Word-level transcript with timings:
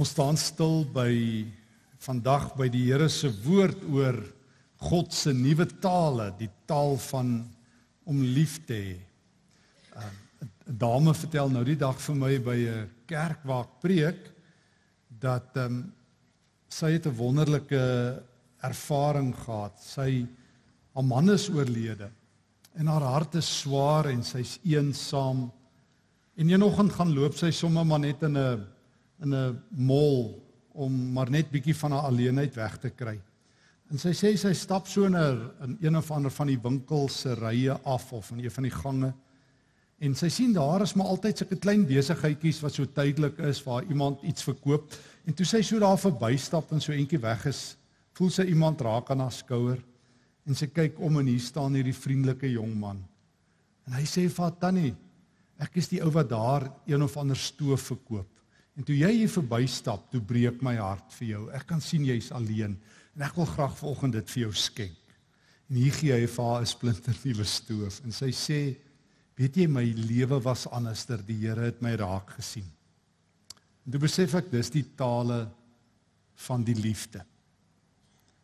Ons 0.00 0.14
staan 0.14 0.38
stil 0.40 0.86
by 0.94 1.12
vandag 2.00 2.54
by 2.56 2.70
die 2.72 2.86
Here 2.86 3.10
se 3.12 3.28
woord 3.44 3.82
oor 3.92 4.16
God 4.80 5.12
se 5.12 5.34
nuwe 5.36 5.66
tale, 5.84 6.30
die 6.38 6.48
taal 6.64 6.96
van 7.10 7.34
om 8.08 8.22
lief 8.24 8.62
te 8.64 8.78
hê. 8.80 8.96
'n 10.00 10.78
Dame 10.80 11.12
vertel 11.12 11.52
nou 11.52 11.64
die 11.68 11.76
dag 11.76 12.00
vir 12.00 12.16
my 12.16 12.32
by 12.38 12.56
'n 12.56 12.88
kerk 13.04 13.44
waar 13.44 13.68
ek 13.68 13.76
preek 13.82 14.32
dat 15.20 15.52
ehm 15.56 15.66
um, 15.66 15.92
sy 16.70 16.96
het 16.96 17.06
'n 17.06 17.20
wonderlike 17.20 17.84
ervaring 18.62 19.36
gehad. 19.36 19.76
Sy 19.84 20.26
haar 20.94 21.04
man 21.04 21.28
is 21.28 21.50
oorlede 21.50 22.08
en 22.72 22.86
haar 22.86 23.04
hart 23.04 23.34
is 23.34 23.60
swaar 23.60 24.08
en 24.08 24.24
sy's 24.24 24.58
eensaam. 24.64 25.52
En 26.36 26.48
eenoggend 26.48 26.92
gaan 26.92 27.12
loop 27.12 27.36
sy 27.36 27.50
sommer 27.50 27.84
maar 27.84 28.00
net 28.00 28.22
in 28.22 28.38
'n 28.38 28.79
in 29.22 29.34
'n 29.34 29.62
mall 29.70 30.40
om 30.72 31.12
maar 31.12 31.30
net 31.30 31.50
bietjie 31.50 31.76
van 31.76 31.92
haar 31.92 32.08
alleenheid 32.08 32.54
weg 32.54 32.78
te 32.78 32.90
kry. 32.90 33.20
En 33.90 33.98
sy 33.98 34.12
sê 34.14 34.36
sy 34.38 34.52
stap 34.54 34.86
so 34.86 35.04
in 35.04 35.16
'n 35.16 35.50
in 35.64 35.78
een 35.80 35.96
of 35.96 36.10
ander 36.10 36.30
van 36.30 36.46
die 36.46 36.60
winkels 36.62 37.20
se 37.20 37.34
rye 37.34 37.72
af 37.84 38.12
of 38.12 38.30
in 38.30 38.38
een 38.38 38.50
van 38.50 38.62
die 38.62 38.76
gange. 38.82 39.12
En 39.98 40.14
sy 40.14 40.28
sien 40.28 40.52
daar 40.52 40.80
is 40.80 40.94
maar 40.94 41.06
altyd 41.06 41.38
sulke 41.38 41.56
klein 41.56 41.86
besigheidjies 41.86 42.60
wat 42.60 42.72
so 42.72 42.84
tydelik 42.84 43.38
is 43.38 43.62
waar 43.62 43.84
iemand 43.84 44.22
iets 44.22 44.42
verkoop. 44.42 44.92
En 45.26 45.34
toe 45.34 45.46
sy 45.46 45.60
so 45.62 45.78
daar 45.78 45.98
verbystap 45.98 46.72
en 46.72 46.80
so 46.80 46.92
eentjie 46.92 47.18
weg 47.20 47.44
is, 47.46 47.76
voel 48.12 48.30
sy 48.30 48.42
iemand 48.48 48.80
raak 48.80 49.10
aan 49.10 49.20
haar 49.20 49.32
skouer 49.32 49.78
en 50.46 50.54
sy 50.54 50.66
kyk 50.66 50.98
om 51.00 51.18
en 51.20 51.26
hier 51.26 51.40
staan 51.40 51.74
hierdie 51.74 51.94
vriendelike 51.94 52.48
jong 52.48 52.74
man. 52.78 53.04
En 53.86 53.92
hy 53.92 54.06
sê 54.08 54.24
vir 54.28 54.44
haar 54.44 54.56
tannie, 54.58 54.94
ek 55.60 55.76
is 55.76 55.90
die 55.92 56.00
ou 56.02 56.10
wat 56.10 56.30
daar 56.30 56.70
een 56.88 57.02
of 57.02 57.16
ander 57.20 57.36
stoof 57.36 57.90
verkoop. 57.92 58.39
En 58.78 58.86
toe 58.86 58.96
jy 58.96 59.10
hier 59.22 59.30
verbystap, 59.32 60.06
toe 60.12 60.20
breek 60.22 60.62
my 60.62 60.76
hart 60.78 61.12
vir 61.18 61.28
jou. 61.28 61.42
Ek 61.56 61.66
kan 61.68 61.82
sien 61.84 62.04
jy's 62.06 62.30
alleen 62.32 62.78
en 63.16 63.24
ek 63.26 63.36
wil 63.36 63.48
graag 63.50 63.74
vanoggend 63.78 64.14
dit 64.20 64.34
vir 64.34 64.42
jou 64.46 64.52
skenk. 64.56 65.16
En 65.70 65.78
hier 65.78 65.94
gee 65.94 66.14
hy 66.14 66.26
vir 66.26 66.44
haar 66.44 66.62
'n 66.62 66.66
splinter 66.66 67.16
nuwe 67.24 67.44
stoof 67.44 68.00
en 68.04 68.12
sy 68.12 68.30
sê, 68.30 68.76
"Weet 69.36 69.56
jy 69.56 69.66
my 69.66 69.84
lewe 69.84 70.40
was 70.42 70.66
anderster, 70.66 71.18
die 71.18 71.46
Here 71.46 71.60
het 71.60 71.82
my 71.82 71.94
raak 71.94 72.30
gesien." 72.30 72.70
En 73.86 73.92
toe 73.92 74.00
besef 74.00 74.34
ek 74.34 74.50
dis 74.50 74.70
die 74.70 74.84
tale 74.96 75.50
van 76.34 76.64
die 76.64 76.74
liefde. 76.74 77.24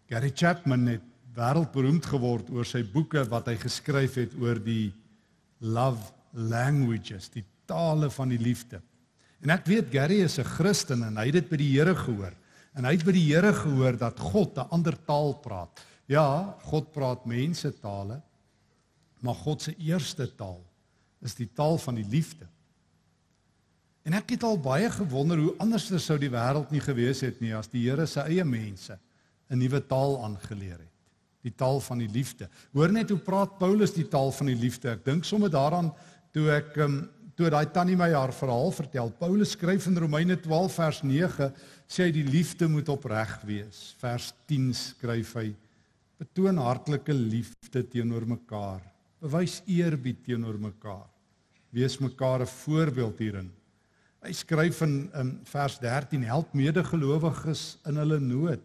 Gary 0.08 0.32
Chapman 0.34 0.86
het 0.86 1.02
wêreldberoemd 1.36 2.06
geword 2.06 2.50
oor 2.50 2.64
sy 2.64 2.82
boeke 2.82 3.24
wat 3.28 3.46
hy 3.46 3.56
geskryf 3.56 4.14
het 4.14 4.34
oor 4.40 4.58
die 4.62 4.92
love 5.60 6.12
languages, 6.32 7.28
die 7.28 7.44
tale 7.66 8.10
van 8.10 8.28
die 8.28 8.40
liefde. 8.40 8.80
En 9.44 9.52
ek 9.52 9.66
weet 9.68 9.92
Gary 9.92 10.22
is 10.24 10.38
'n 10.38 10.44
Christen 10.44 11.02
en 11.02 11.16
hy 11.16 11.26
het 11.26 11.40
dit 11.40 11.48
by 11.48 11.56
die 11.56 11.72
Here 11.76 11.94
gehoor. 11.94 12.32
En 12.74 12.84
hy 12.84 12.92
het 12.92 13.04
by 13.04 13.12
die 13.12 13.28
Here 13.32 13.52
gehoor 13.52 13.96
dat 13.96 14.18
God 14.20 14.56
'n 14.56 14.68
ander 14.70 14.96
taal 15.04 15.34
praat. 15.34 15.80
Ja, 16.06 16.56
God 16.62 16.92
praat 16.92 17.26
mense 17.26 17.72
tale, 17.80 18.22
maar 19.20 19.34
God 19.34 19.62
se 19.62 19.74
eerste 19.76 20.28
taal 20.36 20.62
is 21.20 21.34
die 21.34 21.48
taal 21.54 21.78
van 21.78 21.94
die 21.94 22.06
liefde. 22.08 22.46
En 24.06 24.14
ek 24.14 24.36
het 24.36 24.44
al 24.46 24.58
baie 24.58 24.90
gewonder 24.90 25.38
hoe 25.38 25.54
anders 25.58 25.88
sou 26.04 26.18
die 26.18 26.30
wêreld 26.30 26.70
nie 26.70 26.80
gewees 26.80 27.20
het 27.26 27.40
nie 27.40 27.54
as 27.54 27.68
die 27.68 27.88
Here 27.88 28.06
sy 28.06 28.20
eie 28.20 28.44
mense 28.44 28.98
'n 29.50 29.58
nuwe 29.58 29.80
taal 29.86 30.24
aangeleer 30.24 30.78
het. 30.78 30.94
Die 31.42 31.54
taal 31.54 31.80
van 31.80 31.98
die 31.98 32.10
liefde. 32.10 32.48
Hoor 32.72 32.92
net 32.92 33.10
hoe 33.10 33.18
praat 33.18 33.58
Paulus 33.58 33.92
die 33.94 34.08
taal 34.08 34.32
van 34.32 34.46
die 34.46 34.58
liefde. 34.58 34.90
Ek 34.90 35.04
dink 35.04 35.24
sommer 35.24 35.50
daaraan 35.50 35.92
toe 36.32 36.50
ek 36.50 36.76
um, 36.76 37.08
toe 37.36 37.50
daai 37.52 37.66
tannie 37.68 37.96
my 37.98 38.08
haar 38.14 38.32
verhaal 38.32 38.70
vertel. 38.72 39.10
Paulus 39.20 39.52
skryf 39.52 39.86
in 39.90 39.98
Romeine 40.00 40.38
12 40.40 40.76
vers 40.80 41.02
9 41.04 41.50
sê 41.86 42.06
hy 42.06 42.12
die 42.16 42.24
liefde 42.24 42.68
moet 42.72 42.88
opreg 42.88 43.34
wees. 43.44 43.92
Vers 44.00 44.30
10 44.48 44.70
skryf 44.76 45.34
hy 45.36 45.50
betoon 46.16 46.56
hartlike 46.64 47.12
liefde 47.12 47.84
teenoor 47.92 48.24
mekaar. 48.28 48.80
Bewys 49.20 49.60
eerbied 49.68 50.24
teenoor 50.24 50.56
mekaar. 50.60 51.04
Wees 51.76 51.98
mekaar 52.00 52.40
'n 52.40 52.48
voorbeeld 52.48 53.18
hierin. 53.20 53.50
Hy 54.24 54.32
skryf 54.32 54.80
in, 54.82 55.10
in 55.14 55.38
vers 55.44 55.78
13 55.78 56.24
help 56.24 56.54
medegelowiges 56.54 57.76
in 57.86 57.96
hulle 58.00 58.18
nood. 58.18 58.64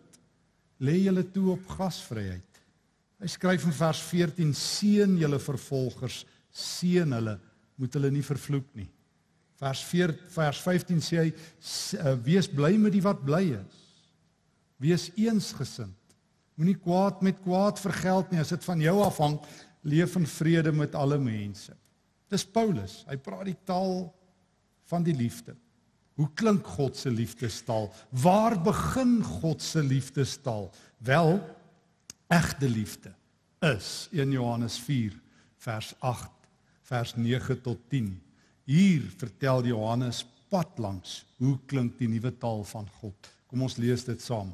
Lê 0.80 0.96
julle 1.04 1.24
toe 1.24 1.52
op 1.52 1.68
gasvryheid. 1.68 2.48
Hy 3.20 3.28
skryf 3.28 3.66
in 3.68 3.76
vers 3.76 4.00
14 4.02 4.54
seën 4.56 5.18
julle 5.20 5.40
vervolgers, 5.40 6.26
seën 6.50 7.12
hulle 7.14 7.38
moet 7.82 7.98
hulle 7.98 8.12
nie 8.14 8.26
vervloek 8.26 8.68
nie. 8.78 8.88
Vers 9.62 9.82
4 9.90 10.14
vers 10.34 10.62
15 10.64 11.02
sê 11.06 11.20
hy 11.20 11.32
uh, 11.32 12.14
wees 12.26 12.50
bly 12.50 12.76
met 12.82 12.94
die 12.96 13.04
wat 13.06 13.22
bly 13.26 13.44
is. 13.58 13.82
Wees 14.82 15.10
eensgesind. 15.18 15.98
Moenie 16.58 16.78
kwaad 16.82 17.22
met 17.26 17.42
kwaad 17.42 17.82
vergeld 17.82 18.32
nie 18.32 18.42
as 18.42 18.54
dit 18.54 18.66
van 18.66 18.82
jou 18.82 18.96
afhang. 19.06 19.38
Leef 19.86 20.18
in 20.18 20.28
vrede 20.30 20.74
met 20.74 20.98
alle 20.98 21.18
mense. 21.22 21.74
Dis 22.30 22.46
Paulus. 22.46 23.02
Hy 23.10 23.18
praat 23.22 23.48
die 23.50 23.58
taal 23.66 24.10
van 24.90 25.06
die 25.06 25.16
liefde. 25.18 25.56
Hoe 26.20 26.28
klink 26.38 26.68
God 26.78 26.98
se 26.98 27.10
liefdestaal? 27.10 27.88
Waar 28.22 28.58
begin 28.62 29.20
God 29.40 29.62
se 29.64 29.82
liefdestaal? 29.82 30.70
Wel, 31.02 31.40
egte 32.30 32.70
liefde 32.70 33.14
is 33.62 34.10
1 34.12 34.32
Johannes 34.34 34.78
4 34.82 35.18
vers 35.62 35.94
8 36.00 36.41
vers 36.92 37.16
9 37.16 37.62
tot 37.64 37.80
10. 37.90 38.12
Hier 38.68 39.04
vertel 39.18 39.70
Johannes 39.72 40.26
pad 40.52 40.80
langs 40.84 41.22
hoe 41.40 41.56
klink 41.68 41.96
die 42.00 42.10
nuwe 42.12 42.34
taal 42.40 42.66
van 42.68 42.88
God. 43.00 43.32
Kom 43.48 43.64
ons 43.64 43.80
lees 43.80 44.04
dit 44.08 44.20
saam. 44.22 44.52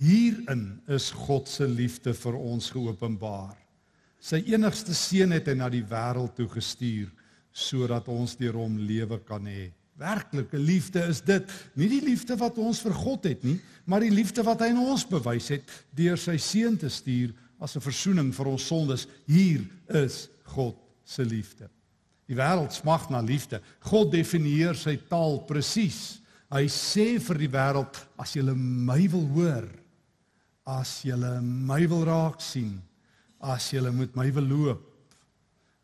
Hierin 0.00 0.80
is 0.88 1.10
God 1.26 1.48
se 1.48 1.68
liefde 1.68 2.14
vir 2.16 2.38
ons 2.38 2.70
geopenbaar. 2.72 3.52
Sy 4.20 4.40
enigste 4.52 4.96
seun 4.96 5.36
het 5.36 5.48
hy 5.48 5.56
na 5.60 5.68
die 5.72 5.84
wêreld 5.84 6.32
toe 6.36 6.48
gestuur 6.52 7.10
sodat 7.52 8.08
ons 8.08 8.36
deur 8.38 8.56
hom 8.60 8.78
lewe 8.78 9.18
kan 9.28 9.44
hê. 9.48 9.68
Werklike 10.00 10.56
liefde 10.56 11.02
is 11.12 11.20
dit, 11.20 11.44
nie 11.76 11.90
die 11.90 12.00
liefde 12.04 12.36
wat 12.40 12.56
ons 12.62 12.80
vir 12.80 12.94
God 12.96 13.26
het 13.28 13.42
nie, 13.44 13.58
maar 13.84 14.00
die 14.00 14.12
liefde 14.12 14.44
wat 14.46 14.62
hy 14.64 14.70
aan 14.72 14.80
ons 14.80 15.04
bewys 15.08 15.50
het 15.52 15.74
deur 15.96 16.20
sy 16.20 16.38
seun 16.40 16.78
te 16.80 16.88
stuur 16.88 17.34
as 17.60 17.76
'n 17.76 17.84
verzoening 17.84 18.32
vir 18.32 18.48
ons 18.48 18.64
sondes. 18.64 19.08
Hier 19.28 19.60
is 19.88 20.30
God 20.56 20.78
se 21.10 21.26
liefde. 21.26 21.66
Die 22.30 22.38
wêreld 22.38 22.70
smag 22.74 23.08
na 23.10 23.18
liefde. 23.24 23.58
God 23.90 24.12
definieer 24.14 24.78
sy 24.78 24.94
taal 25.10 25.40
presies. 25.48 26.20
Hy 26.50 26.66
sê 26.70 27.16
vir 27.22 27.40
die 27.42 27.50
wêreld 27.50 27.98
as 28.20 28.36
jy 28.36 28.44
my 28.54 29.00
wil 29.10 29.26
hoor, 29.34 29.66
as 30.70 31.00
jy 31.06 31.18
my 31.42 31.80
wil 31.90 32.04
raak 32.06 32.38
sien, 32.42 32.76
as 33.40 33.72
jy 33.72 33.82
met 33.90 34.14
my 34.18 34.28
wil 34.34 34.46
loop, 34.46 34.86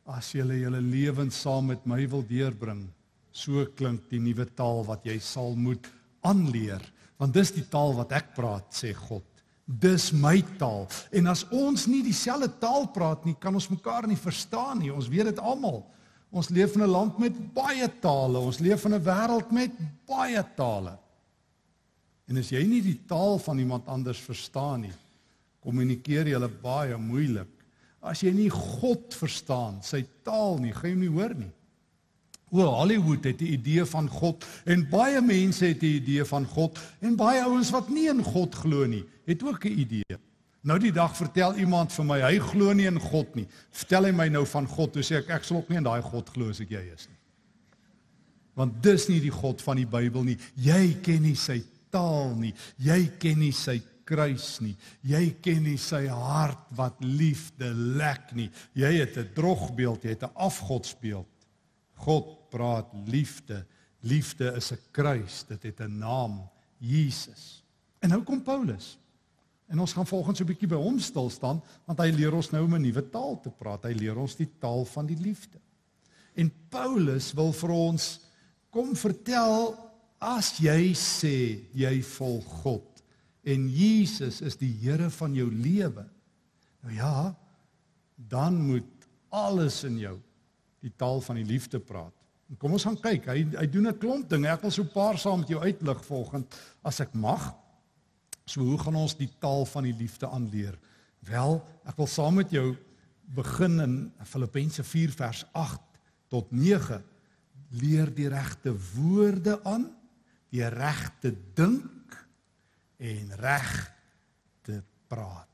as 0.07 0.33
jy 0.35 0.45
julle 0.61 0.83
lewens 0.83 1.39
saam 1.43 1.73
met 1.73 1.87
my 1.87 2.05
wil 2.11 2.23
deurbring, 2.27 2.85
so 3.33 3.67
klink 3.79 4.07
die 4.11 4.23
nuwe 4.23 4.47
taal 4.59 4.85
wat 4.87 5.07
jy 5.07 5.19
sal 5.23 5.57
moet 5.59 5.87
aanleer, 6.27 6.83
want 7.19 7.35
dis 7.35 7.55
die 7.57 7.67
taal 7.71 7.95
wat 7.97 8.15
ek 8.15 8.35
praat, 8.37 8.71
sê 8.75 8.95
God. 8.95 9.27
Dis 9.67 10.13
my 10.15 10.39
taal. 10.61 10.87
En 11.11 11.27
as 11.27 11.43
ons 11.51 11.89
nie 11.91 12.05
dieselfde 12.07 12.49
taal 12.63 12.87
praat 12.95 13.25
nie, 13.27 13.35
kan 13.35 13.55
ons 13.55 13.67
mekaar 13.69 14.07
nie 14.07 14.19
verstaan 14.19 14.79
nie. 14.79 14.93
Ons 14.95 15.11
weet 15.11 15.33
dit 15.33 15.41
almal. 15.43 15.83
Ons 16.31 16.53
leef 16.55 16.77
in 16.77 16.83
'n 16.83 16.91
land 16.91 17.19
met 17.19 17.35
baie 17.55 17.89
tale. 18.01 18.39
Ons 18.39 18.59
leef 18.59 18.85
in 18.85 18.95
'n 18.95 19.03
wêreld 19.03 19.51
met 19.51 19.73
baie 20.07 20.45
tale. 20.55 20.99
En 22.29 22.37
as 22.37 22.51
jy 22.51 22.63
nie 22.67 22.83
die 22.83 23.01
taal 23.07 23.39
van 23.39 23.59
iemand 23.59 23.87
anders 23.87 24.21
verstaan 24.21 24.81
nie, 24.81 24.93
kommunikeer 25.63 26.27
jy 26.27 26.49
baie 26.63 26.97
moeilik. 26.97 27.49
As 28.01 28.21
jy 28.21 28.33
nie 28.33 28.51
God 28.51 29.15
verstaan, 29.15 29.83
sy 29.83 30.05
taal 30.23 30.59
nie, 30.59 30.73
gaan 30.73 30.91
jy 30.91 30.95
hom 30.95 31.01
nie 31.01 31.15
hoor 31.21 31.35
nie. 31.35 31.53
O 32.51 32.63
Hollywood 32.63 33.25
het 33.25 33.41
'n 33.41 33.53
idee 33.59 33.85
van 33.85 34.09
God 34.09 34.47
en 34.65 34.89
baie 34.89 35.21
mense 35.21 35.65
het 35.65 35.83
'n 35.83 35.85
idee 36.01 36.25
van 36.25 36.47
God 36.47 36.79
en 37.01 37.17
baie 37.17 37.43
ouens 37.43 37.71
wat 37.71 37.89
nie 37.89 38.09
in 38.09 38.23
God 38.23 38.55
glo 38.55 38.87
nie, 38.87 39.05
het 39.25 39.43
ook 39.43 39.65
'n 39.65 39.79
idee. 39.79 40.19
Nou 40.67 40.79
die 40.79 40.93
dag 40.93 41.17
vertel 41.17 41.55
iemand 41.57 41.93
vir 41.93 42.05
my 42.05 42.21
hy 42.21 42.39
glo 42.39 42.73
nie 42.73 42.87
in 42.87 42.99
God 43.01 43.35
nie. 43.35 43.47
Vertel 43.71 44.05
hy 44.05 44.11
my 44.11 44.29
nou 44.29 44.47
van 44.47 44.67
God, 44.67 44.93
toe 44.93 45.03
sê 45.03 45.21
ek 45.21 45.29
ek 45.29 45.45
sal 45.45 45.57
ook 45.57 45.69
nie 45.69 45.79
in 45.79 45.87
daai 45.87 46.03
God 46.03 46.31
glo 46.35 46.51
as 46.51 46.61
ek 46.61 46.71
jy 46.71 46.83
is 46.95 47.07
nie. 47.07 47.19
Want 48.55 48.83
dis 48.83 49.09
nie 49.09 49.21
die 49.21 49.31
God 49.31 49.63
van 49.63 49.77
die 49.77 49.87
Bybel 49.87 50.25
nie. 50.25 50.39
Jy 50.55 50.97
ken 51.03 51.23
nie 51.23 51.37
sy 51.37 51.63
taal 51.91 52.35
nie. 52.35 52.55
Jy 52.83 53.11
ken 53.19 53.39
nie 53.39 53.53
sy 53.53 53.83
kruis 54.05 54.61
nie. 54.61 54.75
Jy 55.03 55.37
ken 55.43 55.63
nie 55.63 55.79
sy 55.79 56.07
hart 56.07 56.67
wat 56.75 56.95
liefde 57.05 57.73
lek 57.75 58.35
nie. 58.35 58.51
Jy 58.75 58.93
het 59.01 59.17
'n 59.19 59.31
drogbeeld, 59.35 60.03
jy 60.03 60.11
het 60.11 60.23
'n 60.23 60.35
afgodsbeeld. 60.35 61.27
God 61.97 62.49
praat 62.53 62.93
liefde. 63.07 63.65
Liefde 64.01 64.53
is 64.57 64.73
'n 64.73 64.79
kruis. 64.91 65.45
Dit 65.49 65.63
het 65.63 65.81
'n 65.81 65.99
naam, 65.99 66.49
Jesus. 66.79 67.65
En 68.01 68.09
nou 68.09 68.23
kom 68.23 68.43
Paulus. 68.43 68.99
En 69.69 69.81
ons 69.81 69.93
gaan 69.93 70.07
volgens 70.07 70.41
'n 70.41 70.47
bietjie 70.47 70.69
by 70.69 70.77
hom 70.77 70.99
stil 70.99 71.31
staan 71.31 71.63
want 71.85 71.99
hy 71.99 72.11
leer 72.11 72.35
ons 72.35 72.51
nou 72.51 72.65
om 72.65 72.75
'n 72.75 72.83
nuwe 72.83 73.11
taal 73.11 73.41
te 73.41 73.51
praat. 73.51 73.85
Hy 73.85 73.93
leer 73.93 74.17
ons 74.17 74.37
die 74.37 74.51
taal 74.59 74.85
van 74.85 75.07
die 75.07 75.19
liefde. 75.19 75.59
En 76.35 76.53
Paulus 76.69 77.33
wil 77.33 77.53
vir 77.53 77.71
ons 77.71 78.21
kom 78.71 78.97
vertel 78.97 79.87
As 80.23 80.55
jy 80.63 80.95
sê 80.97 81.69
jy 81.77 82.01
volg 82.17 82.47
God 82.63 83.03
en 83.47 83.69
Jesus 83.71 84.41
is 84.43 84.57
die 84.59 84.73
Here 84.81 85.11
van 85.13 85.35
jou 85.37 85.47
lewe. 85.53 86.07
Nou 86.83 86.95
ja, 86.97 87.35
dan 88.17 88.57
moet 88.65 89.07
alles 89.31 89.83
in 89.87 90.01
jou 90.01 90.17
die 90.81 90.93
taal 90.97 91.21
van 91.21 91.37
die 91.41 91.45
liefde 91.45 91.81
praat. 91.81 92.15
En 92.51 92.57
kom 92.57 92.77
ons 92.77 92.85
gaan 92.87 92.99
kyk. 93.01 93.27
Hy 93.27 93.45
hy 93.57 93.67
doen 93.67 93.89
'n 93.89 93.99
klomp 93.99 94.29
dinge. 94.29 94.49
Ek 94.49 94.63
wil 94.63 94.71
so 94.71 94.83
'n 94.83 94.93
paar 94.93 95.19
saam 95.19 95.41
met 95.41 95.49
jou 95.49 95.61
uitlig 95.61 96.05
volgens 96.05 96.47
as 96.83 97.01
ek 97.01 97.15
mag. 97.15 97.55
So 98.47 98.61
hoe 98.61 98.79
gaan 98.79 98.95
ons 98.95 99.17
die 99.17 99.31
taal 99.41 99.65
van 99.67 99.83
die 99.83 99.97
liefde 99.97 100.29
aanleer? 100.29 100.79
Wel, 101.21 101.67
ek 101.85 101.97
wil 101.97 102.07
saam 102.07 102.35
met 102.35 102.51
jou 102.51 102.77
begin 103.35 103.81
in 103.81 104.13
Filippense 104.23 104.85
4 104.85 105.11
vers 105.11 105.45
8 105.53 105.81
tot 106.29 106.53
9 106.53 107.03
leer 107.71 108.15
die 108.15 108.29
regte 108.29 108.73
woorde 108.95 109.59
aan, 109.65 109.89
die 110.55 110.67
regte 110.71 111.35
dink 111.55 112.15
en 113.03 113.35
reg 113.43 113.73
te 114.63 114.81
praat. 115.11 115.49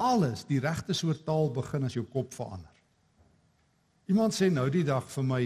Alles, 0.00 0.44
die 0.48 0.60
regte 0.60 0.96
soort 0.96 1.24
taal 1.24 1.50
begin 1.54 1.86
as 1.86 1.94
jou 1.94 2.04
kop 2.08 2.34
verander. 2.34 2.69
Iemand 4.10 4.34
sê 4.34 4.48
nou 4.50 4.66
die 4.72 4.82
dag 4.82 5.04
vir 5.06 5.26
my, 5.26 5.44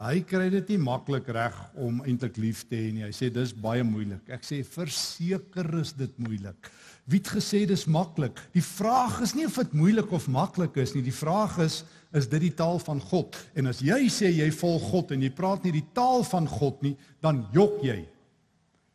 hy 0.00 0.20
kry 0.24 0.46
dit 0.48 0.70
nie 0.72 0.80
maklik 0.80 1.26
reg 1.36 1.56
om 1.76 1.98
eintlik 2.08 2.38
lief 2.40 2.62
te 2.68 2.78
hê 2.78 2.92
nie. 2.94 3.04
Hy 3.04 3.12
sê 3.12 3.28
dis 3.32 3.52
baie 3.52 3.84
moeilik. 3.84 4.22
Ek 4.32 4.46
sê 4.46 4.62
verseker 4.64 5.68
is 5.82 5.92
dit 5.98 6.14
moeilik. 6.22 6.70
Wie 7.10 7.20
het 7.20 7.28
gesê 7.34 7.66
dis 7.68 7.84
maklik? 7.90 8.40
Die 8.54 8.64
vraag 8.64 9.18
is 9.26 9.34
nie 9.36 9.44
of 9.44 9.58
dit 9.60 9.76
moeilik 9.76 10.12
of 10.16 10.30
maklik 10.32 10.78
is 10.80 10.94
nie. 10.96 11.04
Die 11.04 11.16
vraag 11.16 11.58
is 11.64 11.82
is 12.16 12.26
dit 12.26 12.42
die 12.42 12.54
taal 12.58 12.80
van 12.82 12.98
God? 13.06 13.36
En 13.54 13.70
as 13.70 13.84
jy 13.86 14.08
sê 14.10 14.32
jy 14.32 14.48
volg 14.58 14.88
God 14.90 15.12
en 15.14 15.22
jy 15.22 15.28
praat 15.30 15.62
nie 15.62 15.76
die 15.76 15.84
taal 15.94 16.24
van 16.26 16.48
God 16.50 16.80
nie, 16.82 16.96
dan 17.22 17.44
jok 17.54 17.84
jy. 17.86 18.00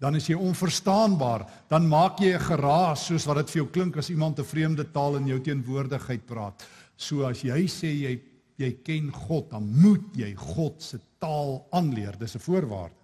Dan 0.03 0.17
is 0.19 0.27
jy 0.27 0.35
onverstaanbaar. 0.35 1.45
Dan 1.71 1.87
maak 1.87 2.19
jy 2.19 2.33
'n 2.33 2.47
geraas 2.49 3.05
soos 3.07 3.27
wat 3.27 3.37
dit 3.37 3.49
vir 3.53 3.61
jou 3.61 3.69
klink 3.71 3.97
as 3.97 4.09
iemand 4.09 4.39
'n 4.39 4.43
vreemde 4.43 4.83
taal 4.91 5.15
in 5.15 5.27
jou 5.27 5.39
teenwoordigheid 5.39 6.25
praat. 6.25 6.65
So 6.97 7.23
as 7.23 7.41
jy 7.43 7.67
sê 7.67 7.93
jy 7.93 8.19
jy 8.55 8.71
ken 8.83 9.11
God, 9.11 9.49
dan 9.51 9.67
moet 9.67 10.15
jy 10.15 10.31
God 10.35 10.83
se 10.83 10.99
taal 11.19 11.67
aanleer. 11.71 12.17
Dis 12.17 12.35
'n 12.35 12.39
voorwaarde. 12.39 12.95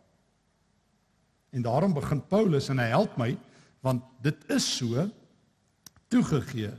En 1.51 1.61
daarom 1.61 1.93
begin 1.93 2.21
Paulus 2.27 2.69
en 2.69 2.79
hy 2.79 2.87
help 2.93 3.17
my 3.17 3.37
want 3.81 4.03
dit 4.21 4.37
is 4.53 4.77
so 4.77 5.09
toegegee. 6.07 6.71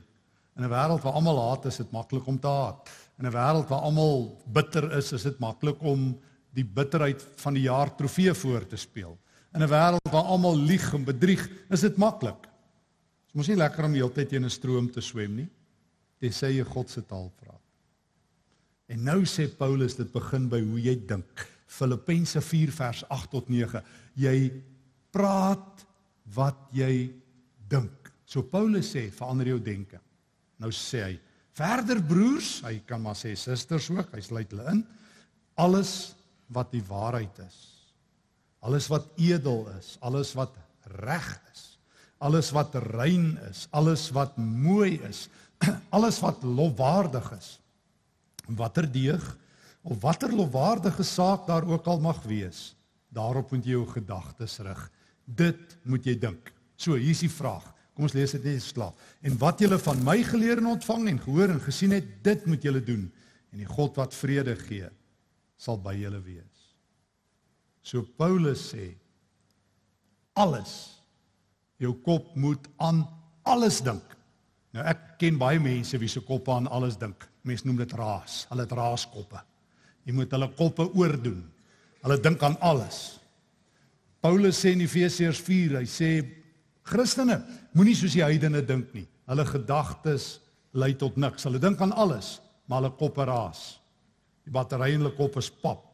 In 0.57 0.65
'n 0.65 0.71
wêreld 0.71 1.03
waar 1.03 1.13
almal 1.13 1.49
haat, 1.49 1.67
is 1.67 1.77
dit 1.77 1.91
maklik 1.91 2.27
om 2.27 2.39
te 2.39 2.47
haat. 2.47 2.89
In 3.19 3.27
'n 3.27 3.33
wêreld 3.33 3.69
waar 3.69 3.81
almal 3.81 4.43
bitter 4.47 4.93
is, 4.97 5.13
is 5.13 5.23
dit 5.23 5.39
maklik 5.39 5.83
om 5.83 6.21
die 6.53 6.65
bitterheid 6.65 7.23
van 7.37 7.55
die 7.55 7.63
jaar 7.63 7.95
trofee 7.97 8.35
voor 8.35 8.67
te 8.67 8.77
speel. 8.77 9.19
In 9.55 9.63
'n 9.63 9.69
wêreld 9.69 10.11
waar 10.11 10.25
almal 10.25 10.57
lieg 10.57 10.95
en 10.95 11.05
bedrieg, 11.05 11.49
is 11.71 11.81
dit 11.81 11.97
maklik. 11.97 12.43
Dit 12.43 13.29
is 13.29 13.33
mos 13.33 13.49
nie 13.49 13.57
lekker 13.57 13.85
om 13.85 13.95
heeltyd 13.95 14.29
teen 14.29 14.45
'n 14.45 14.51
stroom 14.51 14.91
te 14.91 15.01
swem 15.01 15.35
nie. 15.35 15.49
Dit 16.19 16.33
sê 16.33 16.53
jy 16.53 16.65
God 16.65 16.91
se 16.91 17.07
taal 17.07 17.33
praat. 17.37 17.62
En 18.93 19.01
nou 19.09 19.23
sê 19.29 19.47
Paulus 19.49 19.97
dit 19.97 20.09
begin 20.13 20.51
by 20.53 20.61
hoe 20.61 20.81
jy 20.85 20.95
dink. 21.09 21.47
Filippense 21.73 22.41
4 22.45 22.73
vers 22.77 23.03
8 23.09 23.31
tot 23.33 23.49
9. 23.49 23.81
Jy 24.21 24.37
praat 25.15 25.85
wat 26.37 26.59
jy 26.77 27.09
dink. 27.73 28.11
So 28.29 28.45
Paulus 28.45 28.91
sê 28.93 29.07
verander 29.13 29.55
jou 29.55 29.61
denke. 29.65 30.01
Nou 30.61 30.71
sê 30.77 31.07
hy 31.07 31.15
verder 31.57 32.01
broers, 32.05 32.59
hy 32.65 32.79
kan 32.89 33.01
maar 33.05 33.17
sê 33.17 33.33
susters 33.37 33.89
ook, 33.93 34.13
hy 34.13 34.23
sluit 34.25 34.53
hulle 34.53 34.69
in. 34.73 34.83
Alles 35.61 36.13
wat 36.53 36.73
die 36.73 36.85
waarheid 36.85 37.43
is. 37.47 37.59
Alles 38.63 38.87
wat 38.93 39.09
edel 39.21 39.67
is, 39.79 39.97
alles 40.05 40.35
wat 40.39 40.55
reg 41.01 41.33
is. 41.53 41.65
Alles 42.23 42.53
wat 42.55 42.77
rein 42.93 43.33
is, 43.49 43.65
alles 43.75 44.07
wat 44.15 44.37
mooi 44.39 45.01
is, 45.09 45.27
alles 45.97 46.21
wat 46.23 46.45
lofwaardig 46.47 47.33
is 47.35 47.57
watter 48.47 48.87
deeg 48.93 49.23
of 49.83 50.01
watter 50.01 50.33
lofwaardige 50.33 51.03
saak 51.03 51.47
daar 51.47 51.67
ook 51.67 51.87
al 51.87 52.01
mag 52.01 52.23
wees, 52.23 52.75
daarop 53.09 53.51
moet 53.51 53.65
jy 53.67 53.77
jou 53.77 53.87
gedagtes 53.87 54.59
rig. 54.63 54.83
Dit 55.25 55.77
moet 55.83 56.05
jy 56.07 56.15
dink. 56.19 56.53
So, 56.77 56.95
hier 56.95 57.15
is 57.15 57.23
die 57.23 57.31
vraag. 57.31 57.67
Kom 57.93 58.07
ons 58.07 58.15
lees 58.17 58.33
dit 58.35 58.45
net 58.49 58.63
slaap. 58.65 58.97
En 59.21 59.37
wat 59.41 59.61
julle 59.61 59.79
van 59.83 60.01
my 60.05 60.17
geleer 60.25 60.63
en 60.63 60.71
ontvang 60.73 61.11
en 61.11 61.21
gehoor 61.21 61.53
en 61.53 61.61
gesien 61.61 61.93
het, 61.93 62.09
dit 62.25 62.47
moet 62.49 62.65
julle 62.65 62.81
doen. 62.85 63.05
En 63.53 63.61
die 63.61 63.69
God 63.69 63.99
wat 64.01 64.17
vrede 64.17 64.55
gee, 64.65 64.89
sal 65.61 65.77
by 65.83 65.93
julle 65.99 66.23
wees. 66.25 66.49
So 67.85 68.07
Paulus 68.17 68.71
sê 68.73 68.93
alles 70.39 71.03
jou 71.83 71.93
kop 72.07 72.33
moet 72.39 72.65
aan 72.81 73.03
alles 73.45 73.83
dink. 73.85 74.17
Nou 74.73 74.85
ek 74.89 75.19
ken 75.21 75.37
baie 75.39 75.61
mense 75.61 75.99
wie 76.01 76.09
se 76.09 76.23
koppe 76.25 76.55
aan 76.55 76.71
alles 76.71 76.97
dink. 76.97 77.27
Mense 77.43 77.67
noem 77.67 77.81
dit 77.83 77.95
raas. 77.99 78.45
Hulle 78.51 78.67
het 78.67 78.77
raaskoppe. 78.77 79.41
Jy 80.07 80.15
moet 80.17 80.31
hulle 80.35 80.49
koppe 80.59 80.87
oordoen. 80.95 81.43
Hulle 82.03 82.19
dink 82.23 82.43
aan 82.43 82.59
alles. 82.61 83.19
Paulus 84.23 84.61
sê 84.63 84.73
in 84.77 84.85
Efesiërs 84.85 85.41
4, 85.43 85.81
hy 85.81 85.87
sê 85.91 86.11
Christene, 86.87 87.41
moenie 87.75 87.95
soos 87.99 88.15
die 88.15 88.23
heidene 88.25 88.63
dink 88.67 88.91
nie. 88.95 89.07
Hulle 89.31 89.47
gedagtes 89.47 90.37
lei 90.79 90.93
tot 90.99 91.19
niks. 91.21 91.47
Hulle 91.47 91.61
dink 91.63 91.81
aan 91.83 91.95
alles, 91.95 92.37
maar 92.67 92.83
hulle 92.83 92.93
koppe 92.99 93.27
raas. 93.27 93.81
Die 94.47 94.55
battery 94.55 94.95
in 94.95 95.05
hulle 95.05 95.15
kop 95.17 95.39
is 95.39 95.51
pap. 95.63 95.89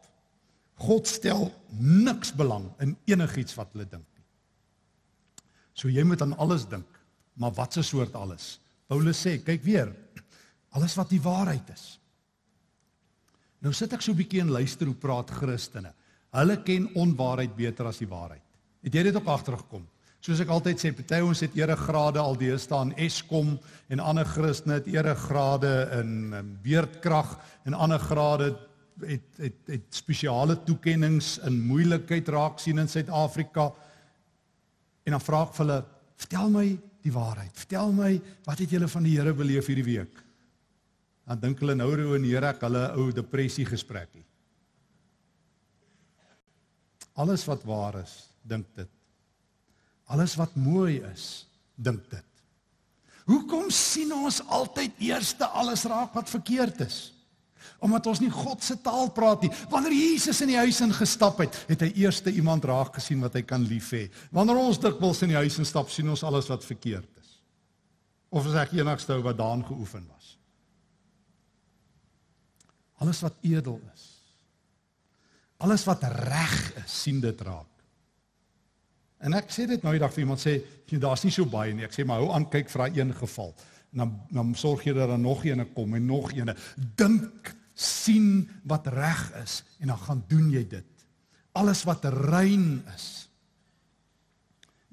God 0.78 1.08
stel 1.10 1.48
niks 1.80 2.30
belang 2.36 2.68
in 2.84 2.94
enigiets 3.10 3.56
wat 3.58 3.72
hulle 3.74 3.88
dink 3.88 4.04
nie. 4.04 4.24
So 5.74 5.90
jy 5.90 6.04
moet 6.06 6.22
aan 6.22 6.36
alles 6.38 6.64
dink, 6.70 6.86
maar 7.38 7.52
wat 7.56 7.76
'n 7.76 7.82
soort 7.82 8.14
alles? 8.14 8.58
Paulus 8.88 9.18
sê, 9.26 9.38
kyk 9.44 9.62
weer, 9.62 9.92
alles 10.76 10.94
wat 10.98 11.10
die 11.10 11.22
waarheid 11.22 11.70
is. 11.72 11.98
Nou 13.64 13.72
sit 13.74 13.92
ek 13.92 14.02
so 14.02 14.12
'n 14.12 14.16
bietjie 14.16 14.40
en 14.40 14.50
luister 14.50 14.86
hoe 14.86 14.94
praat 14.94 15.30
Christene. 15.30 15.92
Hulle 16.30 16.62
ken 16.62 16.90
onwaarheid 16.94 17.56
beter 17.56 17.86
as 17.86 17.98
die 17.98 18.08
waarheid. 18.08 18.42
Het 18.82 18.94
jy 18.94 19.02
dit 19.02 19.16
ook 19.16 19.26
agtergekom? 19.26 19.86
Soos 20.20 20.40
ek 20.40 20.48
altyd 20.48 20.80
sê, 20.80 20.90
party 20.92 21.20
ons 21.22 21.40
het 21.40 21.54
eregrade 21.56 22.18
aldees 22.18 22.62
staan 22.62 22.92
Eskom 22.96 23.58
en 23.88 24.00
ander 24.00 24.26
Christene 24.26 24.74
het 24.74 24.86
eregrade 24.86 25.88
in 26.00 26.58
beerdkrag 26.62 27.38
en 27.64 27.74
ander 27.74 27.98
grade 27.98 28.56
het 29.06 29.22
het 29.38 29.70
het 29.70 29.94
spesiale 29.94 30.56
toekenninge 30.66 31.40
in 31.46 31.60
moeilikheid 31.62 32.28
raak 32.28 32.58
sien 32.58 32.78
in 32.78 32.88
Suid-Afrika. 32.88 33.72
En 35.06 35.14
dan 35.14 35.20
vra 35.20 35.42
ek 35.42 35.54
vir 35.54 35.66
hulle, 35.66 35.84
"Vertel 36.16 36.50
my 36.50 36.78
die 37.02 37.12
waarheid. 37.12 37.54
Vertel 37.54 37.92
my, 37.92 38.20
wat 38.44 38.58
het 38.58 38.70
julle 38.70 38.88
van 38.88 39.02
die 39.02 39.16
Here 39.16 39.32
beleef 39.32 39.66
hierdie 39.66 39.84
week?" 39.84 40.27
Dan 41.28 41.40
dink 41.42 41.60
hulle 41.60 41.76
nou 41.76 41.90
oor 41.92 42.24
Herak 42.24 42.62
hulle 42.64 42.86
ou 42.96 43.10
depressie 43.12 43.66
gesprekkie. 43.68 44.24
Alles 47.18 47.44
wat 47.48 47.66
waar 47.68 47.98
is, 48.00 48.14
dink 48.46 48.68
dit. 48.78 48.88
Alles 50.08 50.38
wat 50.38 50.54
mooi 50.56 51.02
is, 51.10 51.44
dink 51.76 52.06
dit. 52.08 52.24
Hoekom 53.28 53.68
sien 53.74 54.14
ons 54.14 54.40
altyd 54.46 55.02
eerste 55.04 55.44
alles 55.52 55.84
raak 55.90 56.14
wat 56.16 56.30
verkeerd 56.32 56.80
is? 56.86 57.00
Omdat 57.84 58.06
ons 58.08 58.22
nie 58.22 58.30
God 58.32 58.62
se 58.64 58.78
taal 58.80 59.10
praat 59.12 59.44
nie. 59.44 59.50
Wanneer 59.68 59.92
Jesus 59.92 60.40
in 60.40 60.54
die 60.54 60.58
huis 60.58 60.80
ingestap 60.80 61.42
het, 61.44 61.58
het 61.68 61.84
hy 61.84 61.90
eerste 62.06 62.32
iemand 62.32 62.64
raak 62.64 62.96
gesien 62.96 63.20
wat 63.20 63.36
hy 63.36 63.44
kan 63.44 63.66
lief 63.68 63.92
hê. 63.92 64.06
Wanneer 64.32 64.62
ons 64.62 64.80
dikwels 64.80 65.20
in 65.26 65.34
die 65.34 65.38
huis 65.42 65.60
instap, 65.60 65.92
sien 65.92 66.08
ons 66.08 66.24
alles 66.24 66.48
wat 66.48 66.64
verkeerd 66.64 67.10
is. 67.20 67.36
Of 68.32 68.48
is 68.48 68.56
ek 68.56 68.72
ou 68.80 69.22
wat 69.28 69.38
daan 69.38 69.66
geoefen 69.66 70.08
was? 70.08 70.37
Alles 72.98 73.20
wat 73.22 73.34
edel 73.46 73.80
is. 73.94 74.06
Alles 75.58 75.84
wat 75.86 76.02
reg 76.02 76.56
is, 76.84 77.02
sien 77.02 77.20
dit 77.22 77.40
raak. 77.46 77.66
En 79.18 79.34
ek 79.34 79.50
sê 79.50 79.66
dit 79.66 79.82
nou 79.82 79.92
die 79.94 80.02
dag 80.02 80.12
vir 80.14 80.22
iemand 80.22 80.42
sê, 80.42 80.58
jy 80.86 81.00
daar's 81.02 81.24
nie 81.26 81.34
so 81.34 81.46
baie 81.50 81.74
nie. 81.74 81.86
Ek 81.86 81.94
sê 81.94 82.06
maar 82.06 82.22
hou 82.22 82.30
aan 82.34 82.46
kyk 82.50 82.70
vir 82.70 82.84
daai 82.84 83.00
een 83.00 83.14
geval. 83.18 83.54
Dan 83.90 84.14
dan 84.34 84.52
sorg 84.58 84.84
jy 84.86 84.94
dat 84.94 85.10
daar 85.10 85.18
nog 85.18 85.42
eene 85.46 85.66
kom 85.74 85.96
en 85.98 86.06
nog 86.06 86.30
eene. 86.36 86.54
Dink, 86.98 87.54
sien 87.78 88.48
wat 88.66 88.86
reg 88.90 89.22
is 89.42 89.62
en 89.78 89.92
dan 89.92 90.02
gaan 90.02 90.22
doen 90.30 90.50
jy 90.50 90.64
dit. 90.66 91.06
Alles 91.58 91.84
wat 91.86 92.04
rein 92.04 92.82
is. 92.94 93.28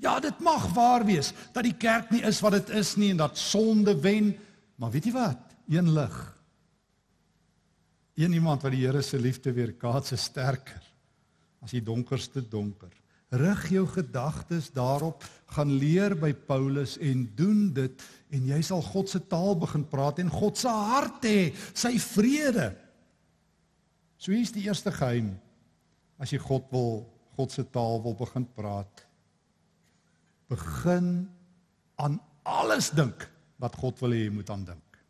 Ja, 0.01 0.19
dit 0.19 0.39
mag 0.43 0.67
waar 0.73 1.05
wees 1.05 1.31
dat 1.53 1.65
die 1.65 1.77
kerk 1.77 2.11
nie 2.13 2.21
is 2.25 2.41
wat 2.45 2.57
dit 2.57 2.69
is 2.77 2.95
nie 2.99 3.09
en 3.13 3.21
dat 3.23 3.37
sonde 3.37 3.95
wen, 4.01 4.33
maar 4.77 4.91
weet 4.93 5.09
jy 5.09 5.13
wat? 5.15 5.53
Een 5.71 5.93
lig 5.93 6.34
Een 8.15 8.33
iemand 8.33 8.63
wat 8.63 8.71
die 8.71 8.85
Here 8.85 9.01
se 9.03 9.19
liefde 9.19 9.51
weer 9.53 9.73
kaats 9.75 10.13
is 10.15 10.29
sterker 10.29 10.83
as 11.65 11.73
die 11.75 11.83
donkerste 11.83 12.43
donker. 12.47 12.93
Rig 13.35 13.63
jou 13.73 13.83
gedagtes 13.89 14.69
daarop, 14.71 15.23
gaan 15.51 15.73
leer 15.81 16.13
by 16.15 16.29
Paulus 16.47 16.95
en 17.03 17.25
doen 17.35 17.71
dit 17.75 18.03
en 18.35 18.45
jy 18.47 18.59
sal 18.63 18.83
God 18.85 19.09
se 19.11 19.19
taal 19.27 19.57
begin 19.59 19.83
praat 19.89 20.21
en 20.21 20.29
God 20.31 20.59
se 20.61 20.71
hart 20.71 21.25
hê, 21.27 21.49
sy 21.73 21.95
vrede. 21.99 22.69
So 24.21 24.31
hier's 24.31 24.53
die 24.55 24.63
eerste 24.69 24.93
geheim 24.95 25.33
as 26.21 26.31
jy 26.31 26.39
God 26.39 26.69
wil 26.71 27.03
God 27.35 27.51
se 27.51 27.65
taal 27.67 27.99
wil 28.05 28.15
begin 28.15 28.45
praat. 28.55 29.03
Begin 30.47 31.25
aan 31.99 32.21
alles 32.47 32.93
dink 32.95 33.25
wat 33.59 33.75
God 33.81 33.99
wil 34.05 34.15
hê 34.15 34.23
jy 34.27 34.31
moet 34.37 34.53
aan 34.53 34.63
dink. 34.69 35.01